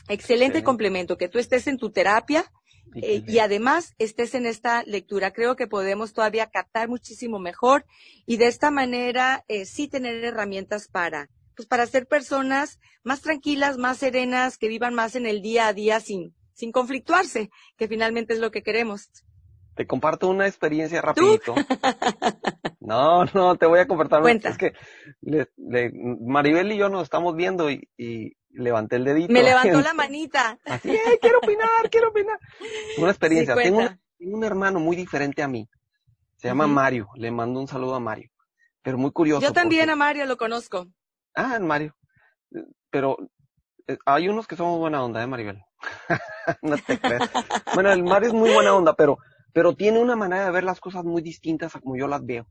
Excelente 0.09 0.63
complemento, 0.63 1.17
que 1.17 1.29
tú 1.29 1.39
estés 1.39 1.67
en 1.67 1.79
tu 1.79 1.91
terapia 1.91 2.51
eh, 2.95 3.23
y 3.27 3.39
además 3.39 3.95
estés 3.99 4.35
en 4.35 4.47
esta 4.47 4.83
lectura. 4.85 5.33
Creo 5.33 5.57
que 5.57 5.67
podemos 5.67 6.13
todavía 6.13 6.51
captar 6.51 6.89
muchísimo 6.89 7.39
mejor 7.39 7.87
y 8.27 8.37
de 8.37 8.47
esta 8.47 8.71
manera 8.71 9.45
eh, 9.49 9.65
sí 9.65 9.89
tener 9.89 10.23
herramientas 10.25 10.89
para, 10.89 11.31
pues 11.57 11.67
para 11.67 11.87
ser 11.87 12.07
personas 12.07 12.79
más 13.03 13.23
tranquilas, 13.23 13.79
más 13.79 13.99
serenas, 13.99 14.59
que 14.59 14.69
vivan 14.69 14.95
más 14.95 15.17
en 15.17 15.27
el 15.27 15.43
día 15.43 15.69
a 15.69 15.73
día 15.73 16.01
sin, 16.01 16.35
sin 16.53 16.71
conflictuarse, 16.71 17.51
que 17.77 17.89
finalmente 17.89 18.35
es 18.35 18.41
lo 18.41 18.51
que 18.51 18.63
queremos. 18.63 19.11
Te 19.75 19.87
comparto 19.87 20.29
una 20.29 20.47
experiencia 20.47 21.01
rapidito. 21.03 21.55
No, 22.87 23.25
no, 23.33 23.57
te 23.57 23.65
voy 23.65 23.79
a 23.79 23.87
compartir. 23.87 24.21
Cuenta. 24.21 24.51
Es 24.51 24.59
que 24.59 24.75
Maribel 26.21 26.71
y 26.71 26.77
yo 26.77 26.91
nos 26.91 27.05
estamos 27.05 27.35
viendo 27.35 27.71
y, 27.71 27.89
levanté 28.55 28.97
el 28.97 29.05
dedito. 29.05 29.33
Me 29.33 29.43
levantó 29.43 29.81
la 29.83 29.95
manita. 29.95 30.59
Así, 30.65 30.91
eh, 30.91 31.19
quiero 31.21 31.39
opinar, 31.39 31.91
quiero 31.91 32.09
opinar. 32.09 32.39
Una 32.99 33.11
experiencia. 33.11 33.55
tengo, 33.55 33.81
un, 34.21 34.45
hermano 34.45 34.81
muy 34.81 34.97
diferente 34.97 35.43
a 35.43 35.49
mí. 35.49 35.69
Se 36.37 36.49
llama 36.49 36.67
Mario. 36.67 37.09
Le 37.17 37.31
mando 37.31 37.61
un 37.61 37.69
saludo 37.69 37.95
a 37.95 38.01
Mario. 38.01 38.31
Pero 38.83 38.99
muy 38.99 39.13
curioso. 39.13 39.43
Yo 39.43 39.53
también 39.53 39.91
a 39.91 39.97
Mario 39.97 40.27
lo 40.27 40.37
conozco. 40.37 40.87
Ah, 41.35 41.59
Mario. 41.59 41.95
Pero 42.91 43.17
eh, 43.87 43.99
hay 44.07 44.29
unos 44.29 44.47
que 44.47 44.57
somos 44.57 44.79
buena 44.79 45.03
onda, 45.03 45.23
¿eh, 45.23 45.27
Maribel? 45.27 45.63
no 46.63 46.77
te 46.79 46.99
crees. 46.99 47.31
Bueno, 47.75 47.93
el 47.93 48.03
Mario 48.03 48.29
es 48.29 48.35
muy 48.35 48.53
buena 48.53 48.75
onda, 48.75 48.95
pero, 48.95 49.19
pero 49.53 49.75
tiene 49.75 50.01
una 50.01 50.17
manera 50.17 50.45
de 50.47 50.51
ver 50.51 50.65
las 50.65 50.81
cosas 50.81 51.05
muy 51.05 51.23
distintas 51.23 51.75
a 51.75 51.81
como 51.81 51.97
yo 51.97 52.07
las 52.09 52.25
veo. 52.25 52.47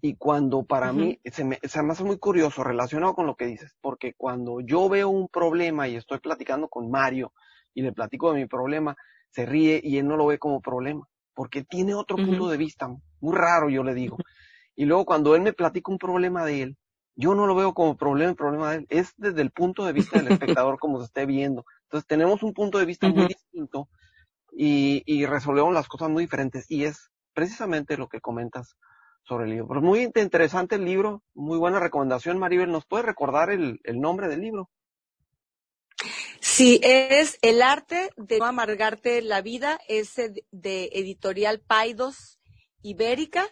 Y 0.00 0.16
cuando 0.16 0.62
para 0.64 0.92
mí, 0.92 1.18
se 1.24 1.44
me, 1.44 1.58
se 1.62 1.82
me 1.82 1.92
hace 1.92 2.04
muy 2.04 2.18
curioso 2.18 2.62
relacionado 2.62 3.14
con 3.14 3.26
lo 3.26 3.34
que 3.34 3.46
dices, 3.46 3.74
porque 3.80 4.14
cuando 4.14 4.60
yo 4.60 4.88
veo 4.88 5.08
un 5.08 5.28
problema 5.28 5.88
y 5.88 5.96
estoy 5.96 6.18
platicando 6.18 6.68
con 6.68 6.90
Mario 6.90 7.32
y 7.74 7.82
le 7.82 7.92
platico 7.92 8.32
de 8.32 8.40
mi 8.40 8.46
problema, 8.46 8.96
se 9.30 9.46
ríe 9.46 9.80
y 9.82 9.98
él 9.98 10.06
no 10.06 10.16
lo 10.16 10.26
ve 10.26 10.38
como 10.38 10.60
problema, 10.60 11.06
porque 11.34 11.64
tiene 11.64 11.94
otro 11.94 12.16
punto 12.16 12.48
de 12.48 12.56
vista, 12.56 12.88
muy 13.20 13.34
raro 13.36 13.68
yo 13.68 13.82
le 13.82 13.94
digo. 13.94 14.16
Y 14.78 14.84
luego 14.84 15.06
cuando 15.06 15.34
él 15.34 15.40
me 15.40 15.54
platica 15.54 15.90
un 15.90 15.96
problema 15.96 16.44
de 16.44 16.60
él, 16.60 16.76
yo 17.14 17.34
no 17.34 17.46
lo 17.46 17.54
veo 17.54 17.72
como 17.72 17.96
problema, 17.96 18.28
el 18.28 18.36
problema 18.36 18.70
de 18.72 18.76
él, 18.76 18.86
es 18.90 19.14
desde 19.16 19.40
el 19.40 19.50
punto 19.50 19.86
de 19.86 19.94
vista 19.94 20.18
del 20.18 20.32
espectador 20.32 20.78
como 20.78 20.98
se 20.98 21.06
esté 21.06 21.24
viendo. 21.24 21.64
Entonces 21.84 22.06
tenemos 22.06 22.42
un 22.42 22.52
punto 22.52 22.78
de 22.78 22.84
vista 22.84 23.08
muy 23.08 23.26
distinto 23.26 23.88
y, 24.52 25.02
y 25.06 25.24
resolvemos 25.24 25.72
las 25.72 25.88
cosas 25.88 26.10
muy 26.10 26.24
diferentes 26.24 26.70
y 26.70 26.84
es 26.84 27.10
precisamente 27.32 27.96
lo 27.96 28.08
que 28.08 28.20
comentas 28.20 28.76
sobre 29.26 29.44
el 29.44 29.50
libro. 29.50 29.68
Pero 29.68 29.80
muy 29.82 30.00
interesante 30.02 30.76
el 30.76 30.84
libro, 30.84 31.22
muy 31.34 31.58
buena 31.58 31.80
recomendación, 31.80 32.38
Maribel. 32.38 32.70
¿Nos 32.70 32.86
puede 32.86 33.04
recordar 33.04 33.50
el, 33.50 33.80
nombre 33.84 34.28
del 34.28 34.40
libro? 34.40 34.70
Sí, 36.40 36.80
es 36.82 37.38
El 37.42 37.62
arte 37.62 38.10
de 38.16 38.38
no 38.38 38.44
amargarte 38.44 39.20
la 39.22 39.40
vida, 39.40 39.80
es 39.88 40.14
de 40.16 40.90
editorial 40.92 41.60
Paidos 41.60 42.38
Ibérica 42.82 43.48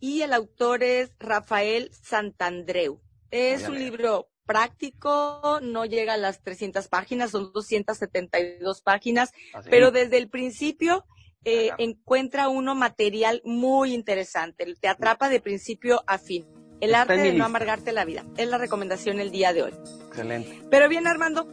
y 0.00 0.22
el 0.22 0.32
autor 0.32 0.82
es 0.82 1.12
Rafael 1.18 1.90
Santandreu. 1.92 3.00
Es 3.30 3.68
un 3.68 3.78
libro 3.78 4.30
práctico, 4.46 5.60
no 5.60 5.84
llega 5.84 6.14
a 6.14 6.16
las 6.16 6.42
300 6.42 6.88
páginas, 6.88 7.32
son 7.32 7.52
272 7.52 8.80
páginas, 8.80 9.32
pero 9.68 9.90
desde 9.90 10.16
el 10.16 10.30
principio 10.30 11.04
eh, 11.44 11.70
encuentra 11.78 12.48
uno 12.48 12.74
material 12.74 13.42
muy 13.44 13.94
interesante, 13.94 14.66
te 14.80 14.88
atrapa 14.88 15.28
de 15.28 15.40
principio 15.40 16.02
a 16.06 16.18
fin. 16.18 16.46
El 16.80 16.94
arte 16.94 17.16
de 17.16 17.32
no 17.32 17.44
amargarte 17.44 17.90
la 17.90 18.04
vida. 18.04 18.24
Es 18.36 18.48
la 18.48 18.56
recomendación 18.56 19.18
el 19.18 19.32
día 19.32 19.52
de 19.52 19.64
hoy. 19.64 19.72
Excelente. 20.08 20.62
Pero 20.70 20.88
bien, 20.88 21.08
Armando, 21.08 21.48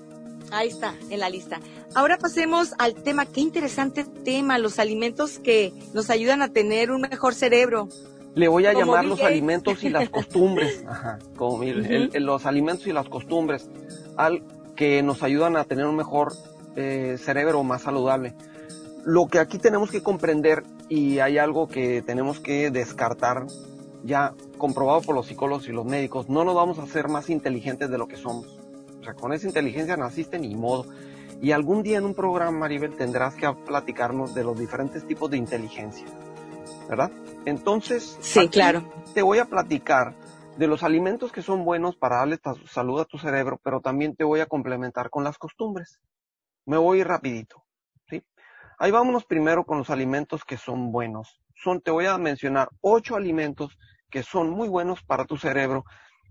ahí 0.52 0.68
está, 0.68 0.94
en 1.10 1.20
la 1.20 1.30
lista. 1.30 1.60
Ahora 1.96 2.18
pasemos 2.20 2.74
al 2.78 2.94
tema, 2.94 3.26
qué 3.26 3.42
interesante 3.42 4.06
tema, 4.24 4.60
los 4.60 4.78
alimentos 4.78 5.40
que 5.40 5.74
nos 5.96 6.12
ayudan 6.12 6.44
a 6.44 6.50
tener 6.50 6.92
un 6.92 7.02
mejor 7.02 7.34
cerebro. 7.34 7.90
Le 8.36 8.48
voy 8.48 8.68
a 8.68 8.74
llamar 8.74 9.06
los 9.06 9.22
alimentos 9.22 9.84
y 9.84 9.90
las 9.90 10.10
costumbres, 10.12 10.84
Ajá, 10.88 11.18
como 11.36 11.64
los 11.64 12.46
alimentos 12.46 12.86
y 12.86 12.94
las 12.94 13.10
costumbres, 13.10 13.68
al 14.18 14.44
que 14.76 15.02
nos 15.02 15.24
ayudan 15.24 15.58
a 15.58 15.64
tener 15.64 15.86
un 15.86 15.96
mejor 15.96 16.34
eh, 16.76 17.18
cerebro 17.18 17.64
más 17.64 17.84
saludable 17.84 18.36
lo 19.06 19.28
que 19.28 19.40
aquí 19.40 19.60
tenemos 19.60 19.92
que 19.92 20.02
comprender 20.02 20.64
y 20.90 21.20
hay 21.20 21.38
algo 21.38 21.68
que 21.68 22.02
tenemos 22.02 22.40
que 22.40 22.72
descartar, 22.72 23.46
ya 24.04 24.34
comprobado 24.58 25.02
por 25.02 25.16
los 25.16 25.28
psicólogos 25.28 25.68
y 25.68 25.72
los 25.72 25.86
médicos, 25.86 26.28
no 26.28 26.44
nos 26.44 26.56
vamos 26.56 26.80
a 26.80 26.84
hacer 26.84 27.08
más 27.08 27.30
inteligentes 27.30 27.90
de 27.90 28.00
lo 28.00 28.08
que 28.08 28.18
somos. 28.18 28.48
O 29.00 29.04
sea, 29.04 29.14
con 29.14 29.32
esa 29.32 29.48
inteligencia 29.48 29.96
naciste 29.96 30.40
ni 30.40 30.56
modo. 30.56 30.88
Y 31.40 31.52
algún 31.52 31.84
día 31.84 32.00
en 32.00 32.06
un 32.06 32.16
programa, 32.16 32.58
Maribel, 32.58 32.96
tendrás 32.96 33.36
que 33.36 33.48
platicarnos 33.66 34.34
de 34.34 34.44
los 34.44 34.58
diferentes 34.58 35.06
tipos 35.06 35.30
de 35.30 35.38
inteligencia. 35.38 36.08
¿Verdad? 36.90 37.12
Entonces, 37.46 38.18
sí, 38.22 38.48
claro. 38.48 38.92
Te 39.14 39.22
voy 39.22 39.38
a 39.38 39.46
platicar 39.46 40.16
de 40.58 40.68
los 40.68 40.82
alimentos 40.82 41.32
que 41.32 41.44
son 41.44 41.64
buenos 41.64 41.96
para 41.96 42.18
darle 42.18 42.40
salud 42.72 43.00
a 43.00 43.06
tu 43.06 43.20
cerebro, 43.20 43.60
pero 43.64 43.82
también 43.82 44.16
te 44.16 44.24
voy 44.24 44.40
a 44.40 44.48
complementar 44.48 45.12
con 45.12 45.24
las 45.24 45.38
costumbres. 45.38 46.00
Me 46.66 46.78
voy 46.78 47.04
rapidito. 47.04 47.65
Ahí 48.78 48.92
vámonos 48.92 49.26
primero 49.26 49.66
con 49.66 49.78
los 49.78 49.90
alimentos 49.90 50.44
que 50.44 50.58
son 50.58 50.92
buenos. 50.92 51.42
Son, 51.56 51.82
te 51.82 51.92
voy 51.92 52.06
a 52.06 52.18
mencionar 52.18 52.70
ocho 52.82 53.16
alimentos 53.16 53.78
que 54.10 54.24
son 54.24 54.50
muy 54.50 54.68
buenos 54.68 55.04
para 55.04 55.26
tu 55.26 55.38
cerebro 55.38 55.86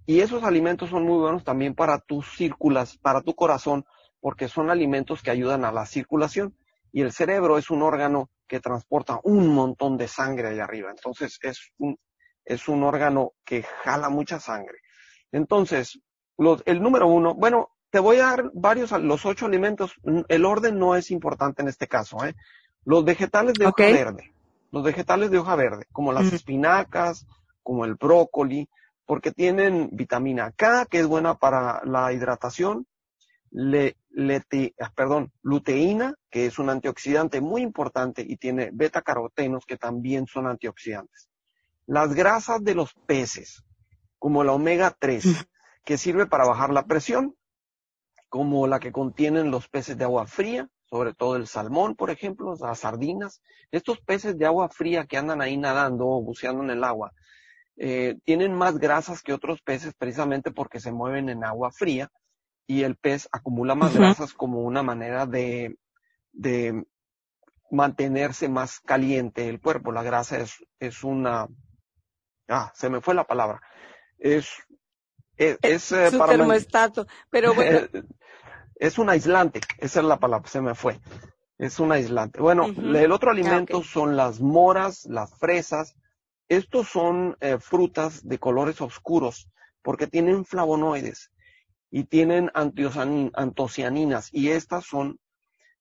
y 0.06 0.20
esos 0.20 0.44
alimentos 0.44 0.90
son 0.90 1.04
muy 1.04 1.18
buenos 1.18 1.44
también 1.44 1.74
para 1.74 1.98
tus 1.98 2.36
círculas, 2.36 2.98
para 2.98 3.22
tu 3.22 3.34
corazón, 3.34 3.84
porque 4.20 4.48
son 4.48 4.70
alimentos 4.70 5.22
que 5.22 5.30
ayudan 5.30 5.64
a 5.64 5.72
la 5.72 5.86
circulación 5.86 6.54
y 6.92 7.00
el 7.00 7.12
cerebro 7.12 7.58
es 7.58 7.70
un 7.70 7.82
órgano 7.82 8.30
que 8.46 8.60
transporta 8.60 9.18
un 9.24 9.48
montón 9.48 9.96
de 9.96 10.08
sangre 10.08 10.48
allá 10.48 10.64
arriba. 10.64 10.90
Entonces 10.90 11.38
es 11.42 11.72
un, 11.78 11.98
es 12.44 12.68
un 12.68 12.82
órgano 12.84 13.32
que 13.44 13.62
jala 13.62 14.10
mucha 14.10 14.38
sangre. 14.38 14.78
Entonces, 15.32 15.98
los, 16.36 16.62
el 16.66 16.82
número 16.82 17.06
uno, 17.06 17.34
bueno, 17.34 17.70
te 17.94 18.00
voy 18.00 18.16
a 18.16 18.24
dar 18.24 18.50
varios, 18.54 18.90
los 18.90 19.24
ocho 19.24 19.46
alimentos. 19.46 19.92
El 20.26 20.44
orden 20.44 20.80
no 20.80 20.96
es 20.96 21.12
importante 21.12 21.62
en 21.62 21.68
este 21.68 21.86
caso. 21.86 22.24
¿eh? 22.24 22.34
Los 22.84 23.04
vegetales 23.04 23.54
de 23.54 23.66
hoja 23.66 23.84
verde. 23.84 24.34
Los 24.72 24.82
vegetales 24.82 25.30
de 25.30 25.38
hoja 25.38 25.54
verde, 25.54 25.86
como 25.92 26.12
las 26.12 26.32
espinacas, 26.32 27.24
como 27.62 27.84
el 27.84 27.94
brócoli, 27.94 28.68
porque 29.06 29.30
tienen 29.30 29.90
vitamina 29.92 30.50
K, 30.50 30.86
que 30.86 30.98
es 30.98 31.06
buena 31.06 31.36
para 31.36 31.82
la 31.84 32.12
hidratación, 32.12 32.84
le, 33.52 33.96
ah, 34.80 34.92
perdón, 34.96 35.30
luteína, 35.42 36.14
que 36.32 36.46
es 36.46 36.58
un 36.58 36.70
antioxidante 36.70 37.40
muy 37.40 37.62
importante 37.62 38.26
y 38.26 38.38
tiene 38.38 38.70
beta-carotenos, 38.72 39.66
que 39.66 39.76
también 39.76 40.26
son 40.26 40.48
antioxidantes. 40.48 41.28
Las 41.86 42.12
grasas 42.12 42.64
de 42.64 42.74
los 42.74 42.92
peces, 43.06 43.62
como 44.18 44.42
la 44.42 44.50
omega 44.50 44.96
3, 44.98 45.46
que 45.84 45.96
sirve 45.96 46.26
para 46.26 46.44
bajar 46.44 46.70
la 46.70 46.86
presión, 46.86 47.36
como 48.34 48.66
la 48.66 48.80
que 48.80 48.90
contienen 48.90 49.52
los 49.52 49.68
peces 49.68 49.96
de 49.96 50.02
agua 50.02 50.26
fría, 50.26 50.68
sobre 50.90 51.14
todo 51.14 51.36
el 51.36 51.46
salmón, 51.46 51.94
por 51.94 52.10
ejemplo, 52.10 52.56
las 52.60 52.80
sardinas. 52.80 53.40
Estos 53.70 54.00
peces 54.00 54.36
de 54.36 54.44
agua 54.44 54.68
fría 54.70 55.06
que 55.06 55.16
andan 55.16 55.40
ahí 55.40 55.56
nadando 55.56 56.08
o 56.08 56.20
buceando 56.20 56.64
en 56.64 56.70
el 56.70 56.82
agua, 56.82 57.12
eh, 57.76 58.16
tienen 58.24 58.52
más 58.52 58.78
grasas 58.78 59.22
que 59.22 59.32
otros 59.32 59.62
peces 59.62 59.94
precisamente 59.96 60.50
porque 60.50 60.80
se 60.80 60.90
mueven 60.90 61.28
en 61.28 61.44
agua 61.44 61.70
fría 61.70 62.10
y 62.66 62.82
el 62.82 62.96
pez 62.96 63.28
acumula 63.30 63.76
más 63.76 63.96
grasas 63.96 64.34
como 64.34 64.62
una 64.62 64.82
manera 64.82 65.26
de, 65.26 65.76
de 66.32 66.82
mantenerse 67.70 68.48
más 68.48 68.80
caliente 68.80 69.48
el 69.48 69.60
cuerpo. 69.60 69.92
La 69.92 70.02
grasa 70.02 70.38
es, 70.38 70.56
es 70.80 71.04
una, 71.04 71.46
ah, 72.48 72.72
se 72.74 72.90
me 72.90 73.00
fue 73.00 73.14
la 73.14 73.28
palabra. 73.28 73.60
Es, 74.18 74.48
es, 75.36 75.56
es 75.62 75.92
eh, 75.92 76.10
Su 76.10 76.18
termostato, 76.18 77.06
pero 77.30 77.54
bueno. 77.54 77.78
es 78.86 78.98
un 78.98 79.08
aislante, 79.08 79.60
esa 79.78 80.00
es 80.00 80.06
la 80.06 80.18
palabra, 80.18 80.46
se 80.48 80.60
me 80.60 80.74
fue. 80.74 81.00
Es 81.56 81.78
un 81.78 81.92
aislante. 81.92 82.40
Bueno, 82.40 82.66
el 82.66 83.12
otro 83.12 83.30
ah, 83.30 83.32
alimento 83.32 83.82
son 83.82 84.14
las 84.14 84.40
moras, 84.40 85.06
las 85.06 85.38
fresas. 85.38 85.96
Estos 86.48 86.88
son 86.88 87.36
eh, 87.40 87.56
frutas 87.58 88.26
de 88.28 88.38
colores 88.38 88.82
oscuros 88.82 89.48
porque 89.80 90.06
tienen 90.06 90.44
flavonoides 90.44 91.30
y 91.90 92.04
tienen 92.04 92.50
antocianinas 92.54 94.28
y 94.32 94.50
estas 94.50 94.84
son 94.84 95.18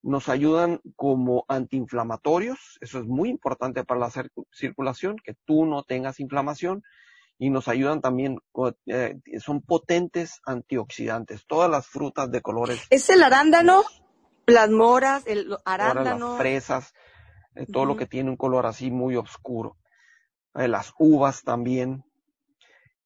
nos 0.01 0.29
ayudan 0.29 0.81
como 0.95 1.45
antiinflamatorios, 1.47 2.77
eso 2.81 2.99
es 2.99 3.05
muy 3.05 3.29
importante 3.29 3.85
para 3.85 4.01
la 4.01 4.11
circulación, 4.51 5.15
que 5.17 5.33
tú 5.45 5.65
no 5.65 5.83
tengas 5.83 6.19
inflamación, 6.19 6.83
y 7.37 7.49
nos 7.49 7.67
ayudan 7.67 8.01
también, 8.01 8.39
eh, 8.85 9.15
son 9.39 9.61
potentes 9.61 10.41
antioxidantes. 10.45 11.45
Todas 11.45 11.69
las 11.69 11.87
frutas 11.87 12.31
de 12.31 12.41
colores. 12.41 12.85
¿Es 12.89 13.09
el 13.09 13.23
arándano? 13.23 13.83
Las 14.45 14.69
moras, 14.69 15.23
el 15.25 15.55
arándano. 15.65 16.29
las 16.29 16.37
fresas, 16.37 16.93
eh, 17.55 17.65
todo 17.71 17.85
lo 17.85 17.95
que 17.95 18.05
tiene 18.05 18.29
un 18.29 18.37
color 18.37 18.65
así 18.65 18.91
muy 18.91 19.15
oscuro. 19.15 19.77
Eh, 20.55 20.67
las 20.67 20.93
uvas 20.99 21.43
también. 21.43 22.03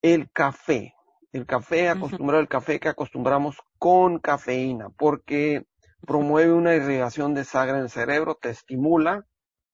El 0.02 0.30
café. 0.32 0.94
El 1.32 1.46
café, 1.46 1.90
acostumbrado 1.90 2.42
el 2.42 2.48
café 2.48 2.80
que 2.80 2.90
acostumbramos 2.90 3.58
con 3.78 4.20
cafeína, 4.20 4.90
porque 4.98 5.68
promueve 6.06 6.54
una 6.54 6.74
irrigación 6.74 7.34
de 7.34 7.44
sangre 7.44 7.78
en 7.78 7.84
el 7.84 7.90
cerebro, 7.90 8.36
te 8.42 8.50
estimula, 8.50 9.26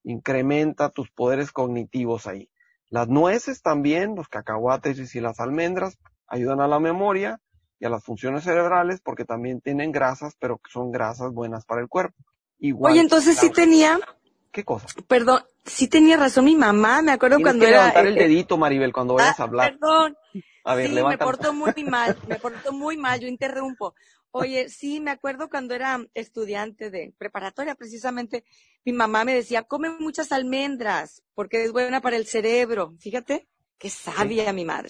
incrementa 0.03 0.89
tus 0.89 1.09
poderes 1.11 1.51
cognitivos 1.51 2.27
ahí. 2.27 2.49
Las 2.93 3.07
nueces 3.07 3.63
también, 3.63 4.13
los 4.15 4.27
cacahuates 4.27 5.15
y 5.15 5.19
las 5.19 5.39
almendras 5.39 5.97
ayudan 6.27 6.61
a 6.61 6.67
la 6.67 6.79
memoria 6.79 7.41
y 7.79 7.85
a 7.85 7.89
las 7.89 8.03
funciones 8.03 8.43
cerebrales 8.43 9.01
porque 9.01 9.25
también 9.25 9.61
tienen 9.61 9.91
grasas, 9.91 10.35
pero 10.39 10.59
que 10.59 10.69
son 10.71 10.91
grasas 10.91 11.33
buenas 11.33 11.65
para 11.65 11.81
el 11.81 11.87
cuerpo. 11.87 12.23
Oye, 12.81 12.99
entonces 12.99 13.35
sí 13.39 13.49
tenía... 13.49 13.99
¿Qué 14.51 14.63
cosa? 14.63 14.85
Perdón, 15.07 15.41
sí 15.65 15.87
tenía 15.87 16.17
razón 16.17 16.45
mi 16.45 16.55
mamá, 16.55 17.01
me 17.01 17.11
acuerdo 17.11 17.39
cuando 17.41 17.65
que 17.65 17.71
era... 17.71 17.79
levantar 17.79 18.05
el 18.05 18.13
dedito, 18.13 18.59
Maribel, 18.59 18.93
cuando 18.93 19.15
vayas 19.15 19.39
a 19.39 19.41
ah, 19.41 19.45
hablar. 19.47 19.71
Perdón. 19.71 20.17
A 20.63 20.75
ver, 20.75 20.89
sí, 20.91 21.01
me 21.01 21.17
portó 21.17 21.51
muy 21.51 21.73
mal, 21.89 22.15
me 22.27 22.35
portó 22.35 22.73
muy 22.73 22.95
mal, 22.95 23.19
yo 23.19 23.27
interrumpo. 23.27 23.95
Oye, 24.35 24.67
sí, 24.67 24.99
me 24.99 25.11
acuerdo 25.11 25.47
cuando 25.47 25.75
era 25.75 26.03
estudiante 26.15 26.89
de 26.89 27.13
preparatoria, 27.19 27.75
precisamente, 27.75 28.43
mi 28.83 28.91
mamá 28.91 29.23
me 29.25 29.35
decía, 29.35 29.61
come 29.61 29.91
muchas 29.91 30.31
almendras, 30.31 31.21
porque 31.35 31.63
es 31.63 31.71
buena 31.71 32.01
para 32.01 32.17
el 32.17 32.25
cerebro. 32.25 32.95
Fíjate, 32.99 33.47
qué 33.77 33.91
sabia 33.91 34.51
mi 34.51 34.65
madre. 34.65 34.89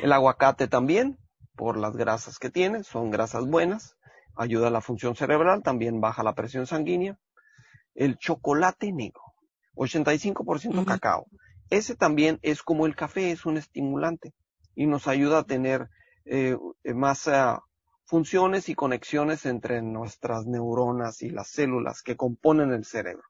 El 0.00 0.12
aguacate 0.12 0.68
también, 0.68 1.18
por 1.56 1.76
las 1.76 1.96
grasas 1.96 2.38
que 2.38 2.50
tiene, 2.50 2.84
son 2.84 3.10
grasas 3.10 3.48
buenas, 3.48 3.96
ayuda 4.36 4.68
a 4.68 4.70
la 4.70 4.80
función 4.80 5.16
cerebral, 5.16 5.64
también 5.64 6.00
baja 6.00 6.22
la 6.22 6.36
presión 6.36 6.68
sanguínea. 6.68 7.18
El 7.96 8.16
chocolate 8.16 8.92
negro, 8.92 9.22
85% 9.74 10.84
cacao. 10.84 11.26
ese 11.68 11.96
también 11.96 12.38
es 12.42 12.62
como 12.62 12.86
el 12.86 12.94
café, 12.94 13.32
es 13.32 13.44
un 13.44 13.56
estimulante 13.56 14.34
y 14.76 14.86
nos 14.86 15.08
ayuda 15.08 15.40
a 15.40 15.44
tener 15.44 15.88
eh, 16.24 16.56
más 16.84 17.26
ah, 17.26 17.60
funciones 18.12 18.68
y 18.68 18.74
conexiones 18.74 19.46
entre 19.46 19.80
nuestras 19.80 20.44
neuronas 20.44 21.22
y 21.22 21.30
las 21.30 21.48
células 21.48 22.02
que 22.02 22.14
componen 22.14 22.70
el 22.70 22.84
cerebro. 22.84 23.22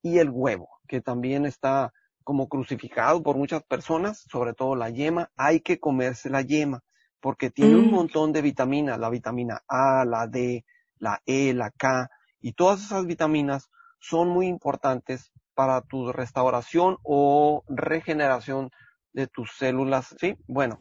Y 0.00 0.16
el 0.16 0.30
huevo, 0.30 0.70
que 0.88 1.02
también 1.02 1.44
está 1.44 1.92
como 2.22 2.48
crucificado 2.48 3.22
por 3.22 3.36
muchas 3.36 3.62
personas, 3.64 4.24
sobre 4.30 4.54
todo 4.54 4.76
la 4.76 4.88
yema, 4.88 5.30
hay 5.36 5.60
que 5.60 5.78
comerse 5.78 6.30
la 6.30 6.40
yema 6.40 6.80
porque 7.20 7.50
tiene 7.50 7.76
un 7.76 7.88
mm. 7.88 7.94
montón 7.94 8.32
de 8.32 8.40
vitaminas, 8.40 8.98
la 8.98 9.10
vitamina 9.10 9.60
A, 9.68 10.06
la 10.06 10.26
D, 10.26 10.64
la 10.96 11.20
E, 11.26 11.52
la 11.52 11.70
K, 11.70 12.08
y 12.40 12.54
todas 12.54 12.82
esas 12.82 13.04
vitaminas 13.04 13.68
son 14.00 14.30
muy 14.30 14.46
importantes 14.46 15.32
para 15.52 15.82
tu 15.82 16.12
restauración 16.12 16.96
o 17.02 17.62
regeneración 17.68 18.70
de 19.12 19.26
tus 19.26 19.52
células, 19.58 20.16
¿sí? 20.18 20.38
Bueno, 20.46 20.80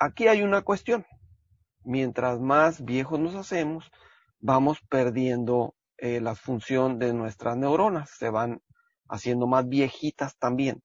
aquí 0.00 0.26
hay 0.26 0.42
una 0.42 0.62
cuestión. 0.62 1.06
Mientras 1.84 2.40
más 2.40 2.84
viejos 2.84 3.20
nos 3.20 3.34
hacemos, 3.34 3.90
vamos 4.40 4.78
perdiendo 4.88 5.74
eh, 5.98 6.20
la 6.20 6.34
función 6.34 6.98
de 6.98 7.12
nuestras 7.12 7.56
neuronas, 7.56 8.10
se 8.10 8.30
van 8.30 8.60
haciendo 9.08 9.46
más 9.46 9.68
viejitas 9.68 10.36
también. 10.38 10.82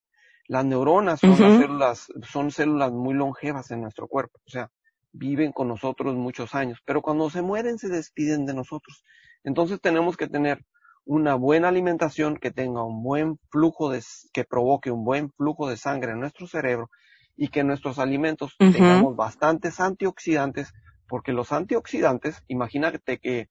Las 0.48 0.66
neuronas 0.66 1.20
son 1.20 1.38
células, 1.38 2.08
son 2.24 2.52
células 2.52 2.92
muy 2.92 3.14
longevas 3.14 3.70
en 3.72 3.82
nuestro 3.82 4.08
cuerpo, 4.08 4.40
o 4.46 4.50
sea, 4.50 4.72
viven 5.12 5.52
con 5.52 5.68
nosotros 5.68 6.16
muchos 6.16 6.56
años, 6.56 6.80
pero 6.86 7.02
cuando 7.02 7.30
se 7.30 7.42
mueren 7.42 7.78
se 7.78 7.90
despiden 7.90 8.46
de 8.46 8.54
nosotros. 8.54 9.04
Entonces 9.44 9.80
tenemos 9.80 10.18
que 10.18 10.28
tener 10.28 10.66
una 11.06 11.36
buena 11.36 11.70
alimentación 11.70 12.38
que 12.38 12.52
tenga 12.52 12.84
un 12.84 13.02
buen 13.04 13.40
flujo 13.50 13.90
de, 13.90 14.04
que 14.34 14.44
provoque 14.44 14.92
un 14.92 15.04
buen 15.04 15.32
flujo 15.32 15.68
de 15.70 15.78
sangre 15.78 16.12
en 16.12 16.20
nuestro 16.20 16.48
cerebro 16.48 16.90
y 17.36 17.48
que 17.48 17.64
nuestros 17.64 18.00
alimentos 18.00 18.56
tengamos 18.58 19.16
bastantes 19.16 19.80
antioxidantes, 19.80 20.74
porque 21.10 21.34
los 21.34 21.52
antioxidantes, 21.52 22.44
imagínate 22.48 23.18
que 23.18 23.50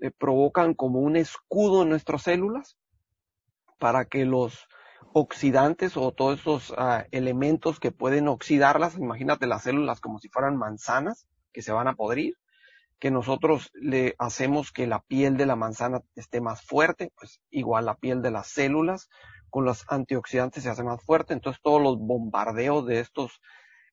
eh, 0.00 0.10
provocan 0.10 0.74
como 0.74 0.98
un 1.00 1.16
escudo 1.16 1.82
en 1.82 1.88
nuestras 1.88 2.22
células 2.22 2.76
para 3.78 4.04
que 4.04 4.26
los 4.26 4.68
oxidantes 5.12 5.96
o 5.96 6.12
todos 6.12 6.40
esos 6.40 6.74
ah, 6.76 7.06
elementos 7.12 7.80
que 7.80 7.92
pueden 7.92 8.28
oxidarlas, 8.28 8.98
imagínate 8.98 9.46
las 9.46 9.62
células 9.62 10.00
como 10.00 10.18
si 10.18 10.28
fueran 10.28 10.56
manzanas 10.56 11.26
que 11.52 11.62
se 11.62 11.72
van 11.72 11.88
a 11.88 11.94
podrir, 11.94 12.36
que 12.98 13.10
nosotros 13.10 13.70
le 13.74 14.14
hacemos 14.18 14.72
que 14.72 14.86
la 14.86 15.00
piel 15.00 15.36
de 15.36 15.46
la 15.46 15.56
manzana 15.56 16.02
esté 16.16 16.40
más 16.40 16.60
fuerte, 16.62 17.12
pues 17.16 17.40
igual 17.50 17.86
la 17.86 17.94
piel 17.94 18.20
de 18.20 18.30
las 18.30 18.48
células 18.48 19.08
con 19.48 19.64
los 19.64 19.84
antioxidantes 19.88 20.62
se 20.62 20.70
hace 20.70 20.84
más 20.84 21.02
fuerte, 21.02 21.34
entonces 21.34 21.60
todos 21.62 21.82
los 21.82 21.98
bombardeos 21.98 22.86
de 22.86 23.00
estos 23.00 23.40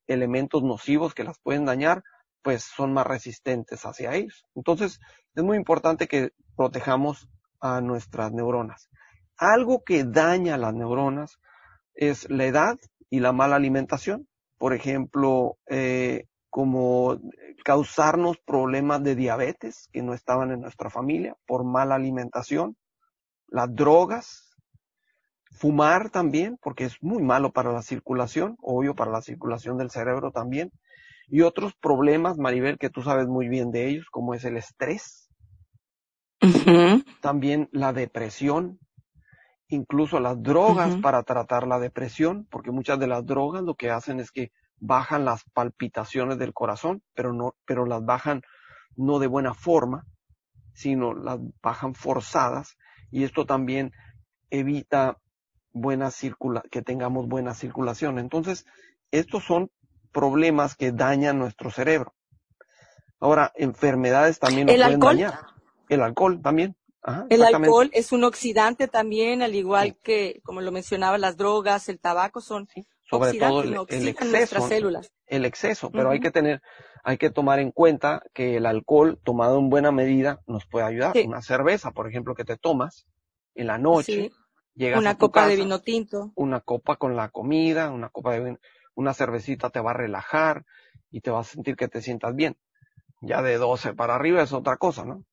elementos 0.07 0.63
nocivos 0.63 1.13
que 1.13 1.23
las 1.23 1.39
pueden 1.39 1.65
dañar, 1.65 2.03
pues 2.41 2.63
son 2.63 2.93
más 2.93 3.07
resistentes 3.07 3.85
hacia 3.85 4.13
ellos. 4.13 4.45
Entonces 4.55 4.99
es 5.35 5.43
muy 5.43 5.57
importante 5.57 6.07
que 6.07 6.31
protejamos 6.55 7.29
a 7.59 7.81
nuestras 7.81 8.31
neuronas. 8.31 8.89
Algo 9.37 9.83
que 9.83 10.03
daña 10.03 10.57
las 10.57 10.73
neuronas 10.73 11.39
es 11.93 12.29
la 12.29 12.45
edad 12.45 12.77
y 13.09 13.19
la 13.19 13.31
mala 13.31 13.55
alimentación. 13.55 14.27
Por 14.57 14.73
ejemplo, 14.73 15.57
eh, 15.67 16.25
como 16.49 17.19
causarnos 17.63 18.37
problemas 18.39 19.03
de 19.03 19.15
diabetes 19.15 19.89
que 19.91 20.01
no 20.01 20.13
estaban 20.13 20.51
en 20.51 20.61
nuestra 20.61 20.89
familia 20.89 21.35
por 21.45 21.63
mala 21.63 21.95
alimentación, 21.95 22.77
las 23.47 23.73
drogas, 23.73 24.55
fumar 25.51 26.09
también, 26.09 26.57
porque 26.61 26.85
es 26.85 27.01
muy 27.01 27.21
malo 27.23 27.51
para 27.51 27.71
la 27.71 27.81
circulación, 27.81 28.57
obvio 28.61 28.95
para 28.95 29.11
la 29.11 29.21
circulación 29.21 29.77
del 29.77 29.91
cerebro 29.91 30.31
también, 30.31 30.71
y 31.27 31.41
otros 31.41 31.73
problemas, 31.75 32.37
Maribel, 32.37 32.77
que 32.77 32.89
tú 32.89 33.01
sabes 33.01 33.27
muy 33.27 33.49
bien 33.49 33.71
de 33.71 33.89
ellos, 33.89 34.05
como 34.09 34.33
es 34.33 34.45
el 34.45 34.57
estrés, 34.57 35.29
también 37.21 37.67
la 37.71 37.93
depresión, 37.93 38.79
incluso 39.67 40.19
las 40.19 40.41
drogas 40.41 40.95
para 40.97 41.23
tratar 41.23 41.67
la 41.67 41.79
depresión, 41.79 42.47
porque 42.49 42.71
muchas 42.71 42.99
de 42.99 43.07
las 43.07 43.25
drogas 43.25 43.63
lo 43.63 43.75
que 43.75 43.89
hacen 43.89 44.19
es 44.19 44.31
que 44.31 44.51
bajan 44.79 45.25
las 45.25 45.43
palpitaciones 45.53 46.37
del 46.37 46.53
corazón, 46.53 47.01
pero 47.13 47.33
no, 47.33 47.55
pero 47.65 47.85
las 47.85 48.05
bajan 48.05 48.41
no 48.95 49.19
de 49.19 49.27
buena 49.27 49.53
forma, 49.53 50.03
sino 50.73 51.13
las 51.13 51.39
bajan 51.61 51.95
forzadas 51.95 52.77
y 53.11 53.23
esto 53.23 53.45
también 53.45 53.91
evita 54.49 55.17
buena 55.71 56.11
circula 56.11 56.63
que 56.71 56.81
tengamos 56.81 57.27
buena 57.27 57.53
circulación. 57.53 58.19
Entonces, 58.19 58.65
estos 59.11 59.43
son 59.43 59.69
problemas 60.11 60.75
que 60.75 60.91
dañan 60.91 61.39
nuestro 61.39 61.71
cerebro. 61.71 62.13
Ahora, 63.19 63.51
enfermedades 63.55 64.39
también 64.39 64.69
¿El 64.69 64.83
alcohol? 64.83 65.17
dañar. 65.17 65.39
El 65.89 66.01
alcohol 66.01 66.41
también. 66.41 66.75
el 67.29 67.43
alcohol 67.43 67.89
es 67.93 68.11
un 68.11 68.23
oxidante 68.23 68.87
también, 68.87 69.41
al 69.41 69.55
igual 69.55 69.97
que, 70.03 70.41
como 70.43 70.61
lo 70.61 70.71
mencionaba, 70.71 71.17
las 71.17 71.37
drogas, 71.37 71.89
el 71.89 71.99
tabaco 71.99 72.41
son 72.41 72.67
sobre 73.09 73.39
todo 73.39 73.63
el, 73.63 74.07
exceso, 74.07 74.67
células. 74.67 75.13
el 75.27 75.45
exceso, 75.45 75.89
pero 75.91 76.09
hay 76.09 76.19
que 76.19 76.29
tener, 76.29 76.61
hay 77.03 77.17
que 77.17 77.29
tomar 77.29 77.59
en 77.59 77.71
cuenta 77.71 78.21
que 78.33 78.57
el 78.57 78.65
alcohol 78.65 79.17
tomado 79.23 79.59
en 79.59 79.69
buena 79.69 79.91
medida 79.91 80.41
nos 80.45 80.65
puede 80.65 80.85
ayudar. 80.85 81.15
Una 81.25 81.41
cerveza, 81.41 81.91
por 81.91 82.09
ejemplo, 82.09 82.35
que 82.35 82.43
te 82.43 82.57
tomas 82.57 83.07
en 83.55 83.67
la 83.67 83.77
noche, 83.77 84.31
llegas 84.75 84.99
una 84.99 85.17
copa 85.17 85.47
de 85.47 85.55
vino 85.55 85.79
tinto, 85.79 86.33
una 86.35 86.59
copa 86.59 86.97
con 86.97 87.15
la 87.15 87.29
comida, 87.29 87.89
una 87.91 88.09
copa 88.09 88.33
de 88.33 88.43
vino, 88.43 88.59
una 88.97 89.13
cervecita 89.13 89.69
te 89.69 89.79
va 89.79 89.91
a 89.91 89.93
relajar 89.93 90.65
y 91.11 91.21
te 91.21 91.29
va 91.29 91.41
a 91.41 91.43
sentir 91.43 91.75
que 91.75 91.87
te 91.87 92.01
sientas 92.01 92.35
bien. 92.35 92.57
Ya 93.21 93.43
de 93.43 93.57
12 93.57 93.93
para 93.93 94.15
arriba 94.15 94.41
es 94.41 94.53
otra 94.53 94.77
cosa, 94.77 95.05
¿no? 95.05 95.23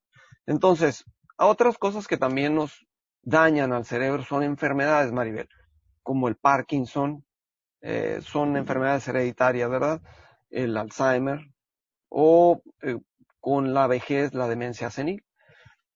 Entonces, 0.45 1.07
otras 1.39 1.79
cosas 1.79 2.07
que 2.07 2.19
también 2.19 2.55
nos 2.55 2.87
dañan 3.23 3.73
al 3.73 3.87
cerebro 3.87 4.23
son 4.23 4.43
enfermedades, 4.43 5.13
Maribel, 5.13 5.49
como 6.03 6.29
el 6.29 6.37
Parkinson, 6.37 7.25
eh, 7.81 8.21
son 8.23 8.59
enfermedades 8.59 9.09
hereditarias, 9.09 9.71
¿verdad? 9.71 10.03
El 10.51 10.77
Alzheimer 10.77 11.41
o 12.11 12.61
eh, 12.83 12.99
con 13.41 13.73
la 13.73 13.87
vejez, 13.87 14.35
la 14.35 14.47
demencia 14.47 14.91
senil. 14.91 15.25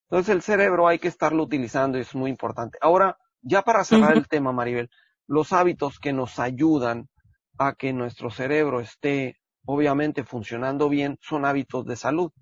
Entonces 0.04 0.34
el 0.34 0.40
cerebro 0.40 0.88
hay 0.88 0.98
que 0.98 1.08
estarlo 1.08 1.42
utilizando 1.42 1.98
y 1.98 2.00
es 2.00 2.14
muy 2.14 2.30
importante. 2.30 2.78
Ahora, 2.80 3.18
ya 3.42 3.60
para 3.60 3.84
cerrar 3.84 4.16
el 4.16 4.26
tema, 4.26 4.52
Maribel, 4.52 4.88
los 5.26 5.52
hábitos 5.52 5.98
que 5.98 6.14
nos 6.14 6.38
ayudan 6.38 7.10
a 7.58 7.74
que 7.74 7.92
nuestro 7.92 8.30
cerebro 8.30 8.80
esté 8.80 9.36
obviamente 9.66 10.24
funcionando 10.24 10.88
bien 10.88 11.18
son 11.20 11.44
hábitos 11.44 11.84
de 11.84 11.96
salud. 11.96 12.32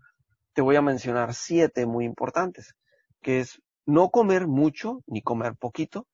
Te 0.53 0.63
voy 0.63 0.77
a 0.77 0.83
mencionar 0.83 1.35
siete 1.35 1.87
muy 1.87 2.05
importantes, 2.05 2.75
que 3.23 3.41
es 3.41 3.61
no 3.87 4.11
comer 4.11 4.47
mucho 4.47 5.03
ni 5.07 5.23
comer 5.23 5.55
poquito, 5.57 6.07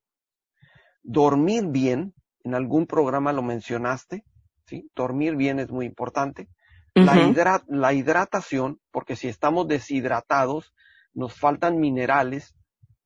dormir 1.02 1.66
bien, 1.68 2.14
en 2.44 2.54
algún 2.54 2.86
programa 2.86 3.32
lo 3.32 3.42
mencionaste, 3.42 4.24
¿sí? 4.66 4.90
Dormir 4.94 5.36
bien 5.36 5.58
es 5.58 5.70
muy 5.70 5.86
importante. 5.86 6.48
la, 6.94 7.62
la 7.68 7.92
hidratación, 7.92 8.80
porque 8.90 9.16
si 9.16 9.28
estamos 9.28 9.66
deshidratados, 9.68 10.74
nos 11.14 11.34
faltan 11.34 11.78
minerales 11.78 12.54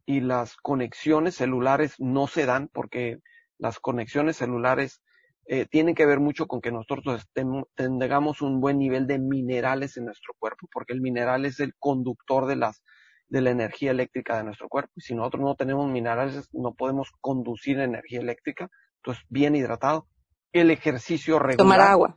y 0.04 0.20
las 0.20 0.56
conexiones 0.56 1.36
celulares 1.36 1.94
no 1.98 2.26
se 2.26 2.46
dan 2.46 2.68
porque 2.72 3.18
las 3.58 3.78
conexiones 3.78 4.36
celulares 4.36 5.02
eh, 5.48 5.66
tienen 5.66 5.94
que 5.94 6.06
ver 6.06 6.20
mucho 6.20 6.46
con 6.46 6.60
que 6.60 6.72
nosotros 6.72 7.28
tengamos 7.74 8.42
un 8.42 8.60
buen 8.60 8.78
nivel 8.78 9.06
de 9.06 9.18
minerales 9.18 9.96
en 9.96 10.06
nuestro 10.06 10.34
cuerpo, 10.38 10.68
porque 10.72 10.92
el 10.92 11.00
mineral 11.00 11.44
es 11.44 11.60
el 11.60 11.74
conductor 11.78 12.46
de 12.46 12.56
las 12.56 12.82
de 13.28 13.40
la 13.40 13.50
energía 13.50 13.90
eléctrica 13.90 14.36
de 14.36 14.44
nuestro 14.44 14.68
cuerpo. 14.68 14.92
Y 14.96 15.00
si 15.00 15.14
nosotros 15.14 15.42
no 15.42 15.54
tenemos 15.54 15.90
minerales, 15.90 16.48
no 16.52 16.74
podemos 16.74 17.10
conducir 17.20 17.80
energía 17.80 18.20
eléctrica. 18.20 18.70
Entonces, 18.98 19.24
bien 19.28 19.56
hidratado. 19.56 20.06
El 20.52 20.70
ejercicio 20.70 21.38
regular. 21.38 21.56
Tomar 21.56 21.80
agua. 21.80 22.16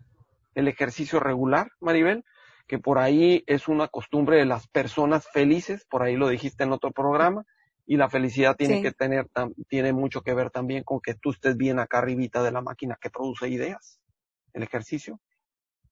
El 0.56 0.68
ejercicio 0.68 1.20
regular, 1.20 1.72
Maribel, 1.80 2.24
que 2.68 2.80
por 2.80 3.00
ahí 3.00 3.44
es 3.48 3.68
una 3.68 3.88
costumbre 3.88 4.38
de 4.38 4.46
las 4.46 4.68
personas 4.68 5.28
felices, 5.32 5.86
por 5.90 6.04
ahí 6.04 6.16
lo 6.16 6.28
dijiste 6.28 6.64
en 6.64 6.72
otro 6.72 6.92
programa, 6.92 7.46
y 7.90 7.98
la 7.98 8.08
felicidad 8.08 8.56
tiene 8.56 8.84
que 8.84 8.92
tener, 8.92 9.28
tiene 9.68 9.94
mucho 9.94 10.22
que 10.22 10.36
ver 10.36 10.52
también 10.52 10.84
con 10.84 11.00
que 11.02 11.16
tú 11.16 11.32
estés 11.32 11.58
bien 11.58 11.80
acá 11.80 11.98
arribita 11.98 12.44
de 12.44 12.52
la 12.52 12.62
máquina 12.62 13.00
que 13.02 13.10
produce 13.10 13.50
ideas. 13.50 14.00
El 14.54 14.62
ejercicio. 14.62 15.20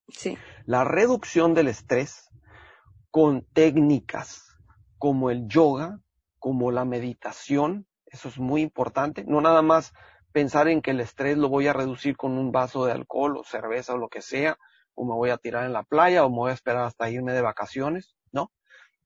Sí. 0.06 0.38
La 0.64 0.84
reducción 0.84 1.54
del 1.54 1.66
estrés 1.66 2.30
con 3.10 3.44
técnicas 3.52 4.56
como 4.96 5.30
el 5.30 5.48
yoga, 5.48 5.98
como 6.38 6.70
la 6.70 6.84
meditación, 6.84 7.88
eso 8.06 8.28
es 8.28 8.38
muy 8.38 8.62
importante. 8.62 9.24
No 9.26 9.40
nada 9.40 9.62
más 9.62 9.92
pensar 10.30 10.68
en 10.68 10.82
que 10.82 10.92
el 10.92 11.00
estrés 11.00 11.36
lo 11.36 11.48
voy 11.48 11.66
a 11.66 11.72
reducir 11.72 12.16
con 12.16 12.38
un 12.38 12.52
vaso 12.52 12.86
de 12.86 12.92
alcohol 12.92 13.38
o 13.38 13.42
cerveza 13.42 13.94
o 13.94 13.98
lo 13.98 14.08
que 14.08 14.22
sea, 14.22 14.56
o 14.94 15.04
me 15.04 15.14
voy 15.14 15.30
a 15.30 15.36
tirar 15.36 15.66
en 15.66 15.72
la 15.72 15.82
playa 15.82 16.24
o 16.24 16.30
me 16.30 16.36
voy 16.36 16.52
a 16.52 16.54
esperar 16.54 16.84
hasta 16.84 17.10
irme 17.10 17.32
de 17.32 17.42
vacaciones, 17.42 18.14
¿no? 18.30 18.52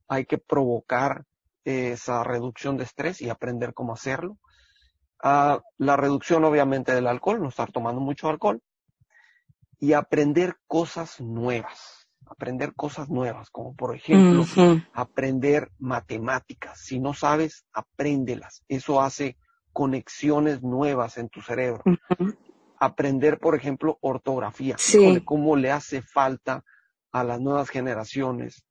Hay 0.08 0.26
que 0.26 0.36
provocar 0.36 1.24
esa 1.64 2.24
reducción 2.24 2.76
de 2.76 2.84
estrés 2.84 3.20
y 3.20 3.28
aprender 3.28 3.74
cómo 3.74 3.92
hacerlo. 3.92 4.38
Ah, 5.22 5.60
la 5.78 5.96
reducción 5.96 6.44
obviamente 6.44 6.94
del 6.94 7.06
alcohol, 7.06 7.40
no 7.40 7.48
estar 7.48 7.70
tomando 7.70 8.00
mucho 8.00 8.28
alcohol 8.28 8.60
y 9.78 9.92
aprender 9.92 10.56
cosas 10.66 11.20
nuevas, 11.20 12.08
aprender 12.26 12.74
cosas 12.74 13.08
nuevas, 13.08 13.50
como 13.50 13.74
por 13.74 13.94
ejemplo 13.94 14.44
aprender 14.92 15.70
matemáticas. 15.78 16.80
Si 16.80 16.98
no 16.98 17.14
sabes, 17.14 17.64
apréndelas. 17.72 18.64
Eso 18.68 19.00
hace 19.00 19.36
conexiones 19.72 20.62
nuevas 20.62 21.18
en 21.18 21.28
tu 21.28 21.40
cerebro. 21.40 21.82
Aprender, 22.78 23.38
por 23.38 23.54
ejemplo, 23.54 23.98
ortografía, 24.00 24.76
cómo 25.24 25.56
le 25.56 25.70
hace 25.70 26.02
falta 26.02 26.64
a 27.12 27.22
las 27.22 27.40
nuevas 27.40 27.68
generaciones 27.68 28.64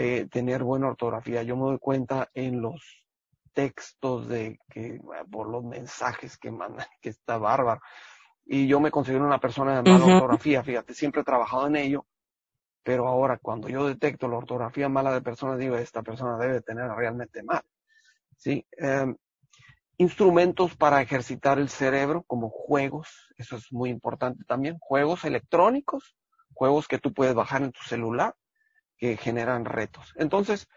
eh, 0.00 0.28
tener 0.30 0.62
buena 0.62 0.86
ortografía. 0.86 1.42
Yo 1.42 1.56
me 1.56 1.64
doy 1.64 1.78
cuenta 1.80 2.30
en 2.32 2.62
los 2.62 3.04
textos 3.52 4.28
de 4.28 4.60
que 4.70 5.00
por 5.28 5.48
los 5.48 5.64
mensajes 5.64 6.38
que 6.38 6.52
mandan, 6.52 6.86
que 7.02 7.08
está 7.08 7.36
bárbaro. 7.36 7.80
Y 8.46 8.68
yo 8.68 8.78
me 8.78 8.92
considero 8.92 9.26
una 9.26 9.40
persona 9.40 9.82
de 9.82 9.90
mala 9.90 10.04
ortografía, 10.14 10.62
fíjate, 10.62 10.94
siempre 10.94 11.22
he 11.22 11.24
trabajado 11.24 11.66
en 11.66 11.74
ello, 11.74 12.06
pero 12.84 13.08
ahora 13.08 13.38
cuando 13.38 13.68
yo 13.68 13.88
detecto 13.88 14.28
la 14.28 14.36
ortografía 14.36 14.88
mala 14.88 15.12
de 15.12 15.20
personas, 15.20 15.58
digo, 15.58 15.76
esta 15.76 16.02
persona 16.02 16.38
debe 16.38 16.60
tener 16.60 16.88
realmente 16.92 17.42
mal. 17.42 17.62
¿Sí? 18.36 18.64
Em, 18.76 19.16
instrumentos 19.96 20.76
para 20.76 21.02
ejercitar 21.02 21.58
el 21.58 21.70
cerebro, 21.70 22.22
como 22.22 22.50
juegos, 22.50 23.34
eso 23.36 23.56
es 23.56 23.72
muy 23.72 23.90
importante 23.90 24.44
también, 24.44 24.78
juegos 24.78 25.24
electrónicos, 25.24 26.16
juegos 26.54 26.86
que 26.86 26.98
tú 26.98 27.12
puedes 27.12 27.34
bajar 27.34 27.62
en 27.62 27.72
tu 27.72 27.82
celular, 27.82 28.36
que 28.98 29.16
generan 29.16 29.64
retos. 29.64 30.12
Entonces, 30.16 30.68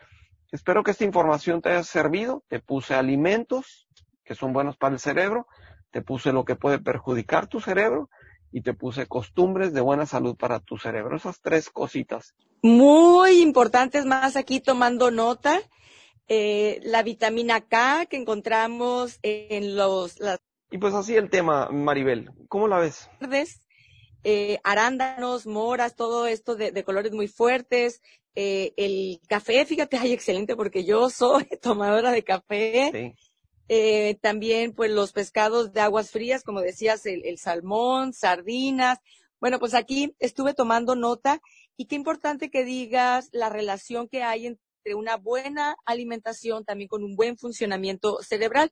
Espero 0.52 0.84
que 0.84 0.92
esta 0.92 1.06
información 1.06 1.62
te 1.62 1.70
haya 1.70 1.84
servido. 1.84 2.44
Te 2.50 2.60
puse 2.60 2.94
alimentos 2.94 3.88
que 4.26 4.36
son 4.36 4.54
buenos 4.54 4.78
para 4.78 4.94
el 4.94 5.00
cerebro, 5.00 5.48
te 5.92 6.02
puse 6.02 6.32
lo 6.32 6.46
que 6.46 6.56
puede 6.56 6.80
perjudicar 6.80 7.48
tu 7.48 7.60
cerebro 7.60 8.10
y 8.52 8.62
te 8.62 8.74
puse 8.74 9.08
costumbres 9.08 9.74
de 9.74 9.82
buena 9.82 10.06
salud 10.06 10.36
para 10.36 10.60
tu 10.60 10.78
cerebro. 10.78 11.16
Esas 11.16 11.42
tres 11.42 11.70
cositas. 11.70 12.36
Muy 12.62 13.42
importantes 13.42 14.06
más 14.06 14.36
aquí 14.36 14.60
tomando 14.60 15.10
nota. 15.10 15.60
Eh, 16.28 16.80
la 16.84 17.02
vitamina 17.04 17.62
K 17.62 18.06
que 18.06 18.18
encontramos 18.18 19.20
en 19.22 19.76
los... 19.76 20.18
Y 20.70 20.78
pues 20.78 20.94
así 20.94 21.16
el 21.16 21.30
tema, 21.30 21.70
Maribel. 21.72 22.30
¿Cómo 22.48 22.68
la 22.68 22.78
ves? 22.78 23.10
Eh, 24.24 24.60
arándanos, 24.64 25.48
moras, 25.48 25.96
todo 25.96 26.28
esto 26.28 26.56
de, 26.56 26.84
colores 26.84 27.12
muy 27.12 27.28
fuertes. 27.28 28.02
Eh, 28.36 28.74
el 28.78 29.20
café, 29.28 29.66
fíjate, 29.66 29.98
ay, 29.98 30.14
excelente, 30.14 30.56
porque 30.56 30.86
yo 30.86 31.10
soy 31.10 31.46
tomadora 31.62 32.12
de 32.12 32.24
café. 32.24 33.16
Eh, 33.68 34.18
también, 34.22 34.74
pues, 34.74 34.92
los 34.92 35.12
pescados 35.12 35.74
de 35.74 35.82
aguas 35.82 36.12
frías, 36.12 36.44
como 36.44 36.62
decías, 36.62 37.06
el, 37.06 37.38
salmón, 37.38 38.14
sardinas. 38.14 39.00
Bueno, 39.40 39.60
pues 39.60 39.74
aquí 39.74 40.14
estuve 40.20 40.54
tomando 40.54 40.96
nota 40.96 41.42
y 41.76 41.86
qué 41.86 41.96
importante 41.96 42.52
que 42.52 42.64
digas 42.64 43.30
la 43.32 43.50
relación 43.50 44.08
que 44.08 44.22
hay 44.22 44.46
entre 44.46 44.94
una 44.94 45.18
buena 45.18 45.76
alimentación 45.86 46.64
también 46.64 46.88
con 46.88 47.04
un 47.04 47.16
buen 47.16 47.38
funcionamiento 47.38 48.22
cerebral, 48.22 48.72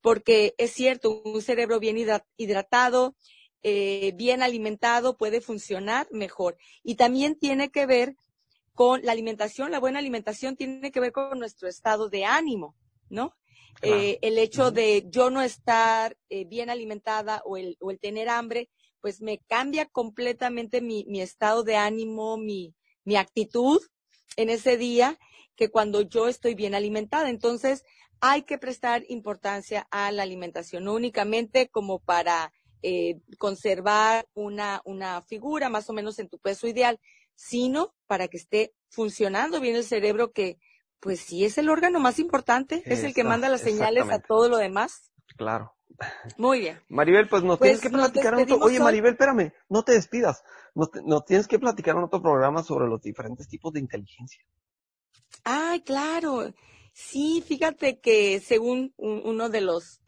porque 0.00 0.54
es 0.56 0.70
cierto, 0.70 1.22
un 1.22 1.42
cerebro 1.42 1.80
bien 1.80 1.98
hidratado, 2.36 3.14
eh, 3.62 4.12
bien 4.16 4.42
alimentado 4.42 5.16
puede 5.16 5.40
funcionar 5.40 6.08
mejor. 6.10 6.56
Y 6.82 6.94
también 6.94 7.38
tiene 7.38 7.70
que 7.70 7.86
ver 7.86 8.16
con 8.74 9.02
la 9.02 9.12
alimentación, 9.12 9.70
la 9.70 9.80
buena 9.80 9.98
alimentación 9.98 10.56
tiene 10.56 10.92
que 10.92 11.00
ver 11.00 11.12
con 11.12 11.38
nuestro 11.38 11.68
estado 11.68 12.08
de 12.08 12.24
ánimo, 12.24 12.76
¿no? 13.08 13.34
Eh, 13.82 14.18
el 14.22 14.38
hecho 14.38 14.70
de 14.70 15.06
yo 15.08 15.30
no 15.30 15.42
estar 15.42 16.16
eh, 16.30 16.44
bien 16.44 16.70
alimentada 16.70 17.42
o 17.44 17.56
el, 17.56 17.76
o 17.80 17.90
el, 17.90 17.98
tener 17.98 18.28
hambre, 18.28 18.70
pues 19.00 19.20
me 19.20 19.38
cambia 19.38 19.86
completamente 19.86 20.80
mi, 20.80 21.04
mi 21.08 21.20
estado 21.20 21.62
de 21.62 21.76
ánimo, 21.76 22.38
mi, 22.38 22.74
mi 23.04 23.16
actitud 23.16 23.80
en 24.36 24.50
ese 24.50 24.76
día 24.76 25.18
que 25.56 25.70
cuando 25.70 26.02
yo 26.02 26.28
estoy 26.28 26.54
bien 26.54 26.74
alimentada. 26.74 27.28
Entonces, 27.28 27.84
hay 28.20 28.42
que 28.42 28.58
prestar 28.58 29.04
importancia 29.08 29.86
a 29.90 30.10
la 30.12 30.22
alimentación, 30.22 30.84
no 30.84 30.94
únicamente 30.94 31.68
como 31.68 31.98
para 31.98 32.52
eh, 32.88 33.20
conservar 33.38 34.28
una, 34.32 34.80
una 34.84 35.20
figura 35.20 35.68
más 35.68 35.90
o 35.90 35.92
menos 35.92 36.20
en 36.20 36.28
tu 36.28 36.38
peso 36.38 36.68
ideal, 36.68 37.00
sino 37.34 37.96
para 38.06 38.28
que 38.28 38.36
esté 38.36 38.74
funcionando 38.90 39.58
bien 39.58 39.74
el 39.74 39.82
cerebro 39.82 40.30
que, 40.30 40.60
pues 41.00 41.18
sí 41.18 41.44
es 41.44 41.58
el 41.58 41.68
órgano 41.68 41.98
más 41.98 42.20
importante, 42.20 42.84
es 42.86 43.02
el 43.02 43.12
que 43.12 43.24
manda 43.24 43.48
las 43.48 43.62
señales 43.62 44.08
a 44.08 44.20
todo 44.20 44.48
lo 44.48 44.58
demás. 44.58 45.10
Claro. 45.36 45.74
Muy 46.38 46.60
bien. 46.60 46.80
Maribel, 46.88 47.28
pues 47.28 47.42
nos 47.42 47.58
tienes 47.58 47.80
pues 47.80 47.90
que 47.90 47.98
platicar 47.98 48.36
otro, 48.36 48.58
oye 48.58 48.78
Maribel, 48.78 49.14
espérame, 49.14 49.52
no 49.68 49.82
te 49.82 49.92
despidas, 49.92 50.44
nos, 50.76 51.24
tienes 51.24 51.48
que 51.48 51.58
platicar 51.58 51.96
en 51.96 52.04
otro 52.04 52.22
programa 52.22 52.62
sobre 52.62 52.86
los 52.86 53.02
diferentes 53.02 53.48
tipos 53.48 53.72
de 53.72 53.80
inteligencia. 53.80 54.44
Ay, 55.42 55.80
claro. 55.80 56.54
Sí, 56.92 57.42
fíjate 57.44 57.98
que 57.98 58.38
según 58.38 58.94
uno 58.96 59.48
de 59.48 59.60
los, 59.60 60.00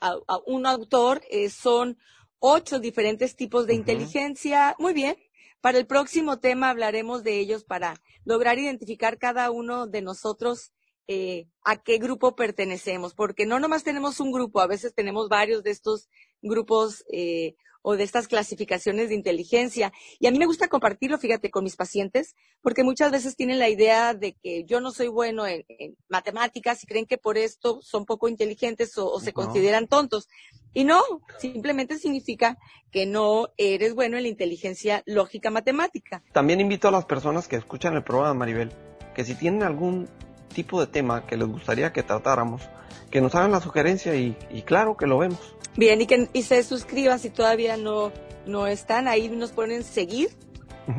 un 0.47 0.65
autor, 0.65 1.23
eh, 1.29 1.51
son 1.51 1.99
ocho 2.41 2.79
diferentes 2.79 3.37
tipos 3.37 3.67
de 3.67 3.75
inteligencia. 3.75 4.75
Muy 4.79 4.95
bien. 4.95 5.17
Para 5.61 5.79
el 5.79 5.87
próximo 5.87 6.39
tema 6.39 6.71
hablaremos 6.71 7.25
de 7.25 7.39
ellos 7.41 7.65
para 7.65 8.01
lograr 8.25 8.59
identificar 8.59 9.19
cada 9.19 9.51
uno 9.51 9.87
de 9.87 10.03
nosotros 10.03 10.73
eh, 11.09 11.49
a 11.65 11.83
qué 11.83 11.99
grupo 11.99 12.37
pertenecemos, 12.37 13.15
porque 13.15 13.47
no 13.47 13.59
nomás 13.59 13.83
tenemos 13.83 14.21
un 14.21 14.31
grupo, 14.31 14.61
a 14.61 14.67
veces 14.67 14.95
tenemos 14.95 15.29
varios 15.31 15.63
de 15.63 15.71
estos 15.71 16.09
grupos 16.43 17.03
eh, 17.11 17.57
o 17.83 17.97
de 17.97 18.05
estas 18.05 18.29
clasificaciones 18.29 19.09
de 19.09 19.15
inteligencia. 19.15 19.93
Y 20.19 20.27
a 20.27 20.31
mí 20.31 20.39
me 20.39 20.47
gusta 20.47 20.69
compartirlo, 20.69 21.19
fíjate, 21.19 21.51
con 21.51 21.65
mis 21.65 21.77
pacientes, 21.77 22.35
porque 22.61 22.83
muchas 22.83 23.11
veces 23.11 23.37
tienen 23.37 23.59
la 23.59 23.69
idea 23.69 24.15
de 24.15 24.35
que 24.35 24.65
yo 24.65 24.81
no 24.81 24.91
soy 24.91 25.09
bueno 25.09 25.47
en, 25.47 25.65
matemáticas 26.09 26.83
y 26.83 26.87
creen 26.87 27.07
que 27.07 27.19
por 27.19 27.39
esto 27.39 27.81
son 27.83 28.05
poco 28.05 28.29
inteligentes 28.29 28.97
o, 28.99 29.19
se 29.21 29.33
consideran 29.33 29.87
tontos. 29.87 30.29
Y 30.75 30.85
no, 30.85 31.03
simplemente 31.39 31.99
significa 31.99 32.59
que 32.91 33.07
no 33.07 33.49
eres 33.57 33.95
bueno 33.95 34.17
en 34.17 34.25
la 34.25 34.29
inteligencia 34.29 35.03
lógica 35.07 35.51
matemática. 35.51 36.23
También 36.33 36.61
invito 36.61 36.89
a 36.89 36.91
las 36.91 37.05
personas 37.05 37.49
que 37.49 37.57
escuchan 37.57 37.95
el 37.95 38.05
programa, 38.05 38.35
Maribel, 38.35 38.73
que 39.15 39.25
si 39.25 39.35
tienen 39.35 39.63
algún 39.63 40.09
tipo 40.55 40.81
de 40.81 40.87
tema 40.87 41.27
que 41.27 41.37
les 41.37 41.49
gustaría 41.49 41.93
que 41.93 42.03
tratáramos, 42.03 42.63
que 43.11 43.21
nos 43.21 43.35
hagan 43.35 43.51
la 43.51 43.61
sugerencia 43.61 44.15
y 44.15 44.35
claro 44.67 44.97
que 44.97 45.07
lo 45.07 45.19
vemos. 45.19 45.58
Bien, 45.79 46.01
y 46.01 46.07
que 46.07 46.29
y 46.33 46.43
se 46.43 46.65
suscriban 46.65 47.21
si 47.21 47.31
todavía 47.31 47.77
no, 47.77 48.11
no 48.47 48.67
están, 48.67 49.07
ahí 49.07 49.29
nos 49.29 49.53
ponen 49.53 49.85
seguir 49.85 50.29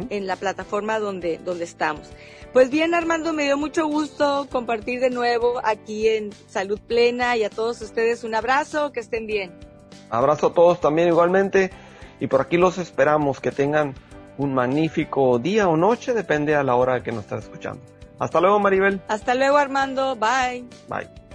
en 0.10 0.26
la 0.26 0.38
plataforma 0.38 1.00
donde, 1.00 1.38
donde 1.40 1.66
estamos. 1.66 2.10
Pues 2.54 2.70
bien, 2.70 2.96
Armando, 2.96 3.34
me 3.34 3.44
dio 3.44 3.58
mucho 3.58 3.88
gusto 3.88 4.48
compartir 4.50 5.02
de 5.02 5.10
nuevo 5.10 5.60
aquí 5.66 6.08
en 6.08 6.30
Salud 6.48 6.80
Plena 6.80 7.36
y 7.36 7.44
a 7.44 7.50
todos 7.50 7.82
ustedes 7.82 8.24
un 8.24 8.36
abrazo, 8.36 8.94
que 8.94 9.02
estén 9.02 9.28
bien. 9.28 9.52
Abrazo 10.10 10.48
a 10.48 10.54
todos 10.54 10.80
también 10.80 11.10
igualmente 11.10 11.72
y 12.22 12.28
por 12.28 12.40
aquí 12.40 12.56
los 12.56 12.78
esperamos, 12.78 13.42
que 13.42 13.52
tengan 13.52 13.96
un 14.38 14.54
magnífico 14.54 15.40
día 15.40 15.68
o 15.68 15.76
noche, 15.76 16.14
depende 16.14 16.56
a 16.56 16.64
la 16.64 16.76
hora 16.76 17.04
que 17.04 17.12
nos 17.12 17.26
estén 17.26 17.40
escuchando. 17.40 17.82
Hasta 18.18 18.40
luego, 18.40 18.60
Maribel. 18.60 19.02
Hasta 19.10 19.36
luego, 19.36 19.58
Armando. 19.58 20.16
Bye. 20.16 20.64
Bye. 20.88 21.29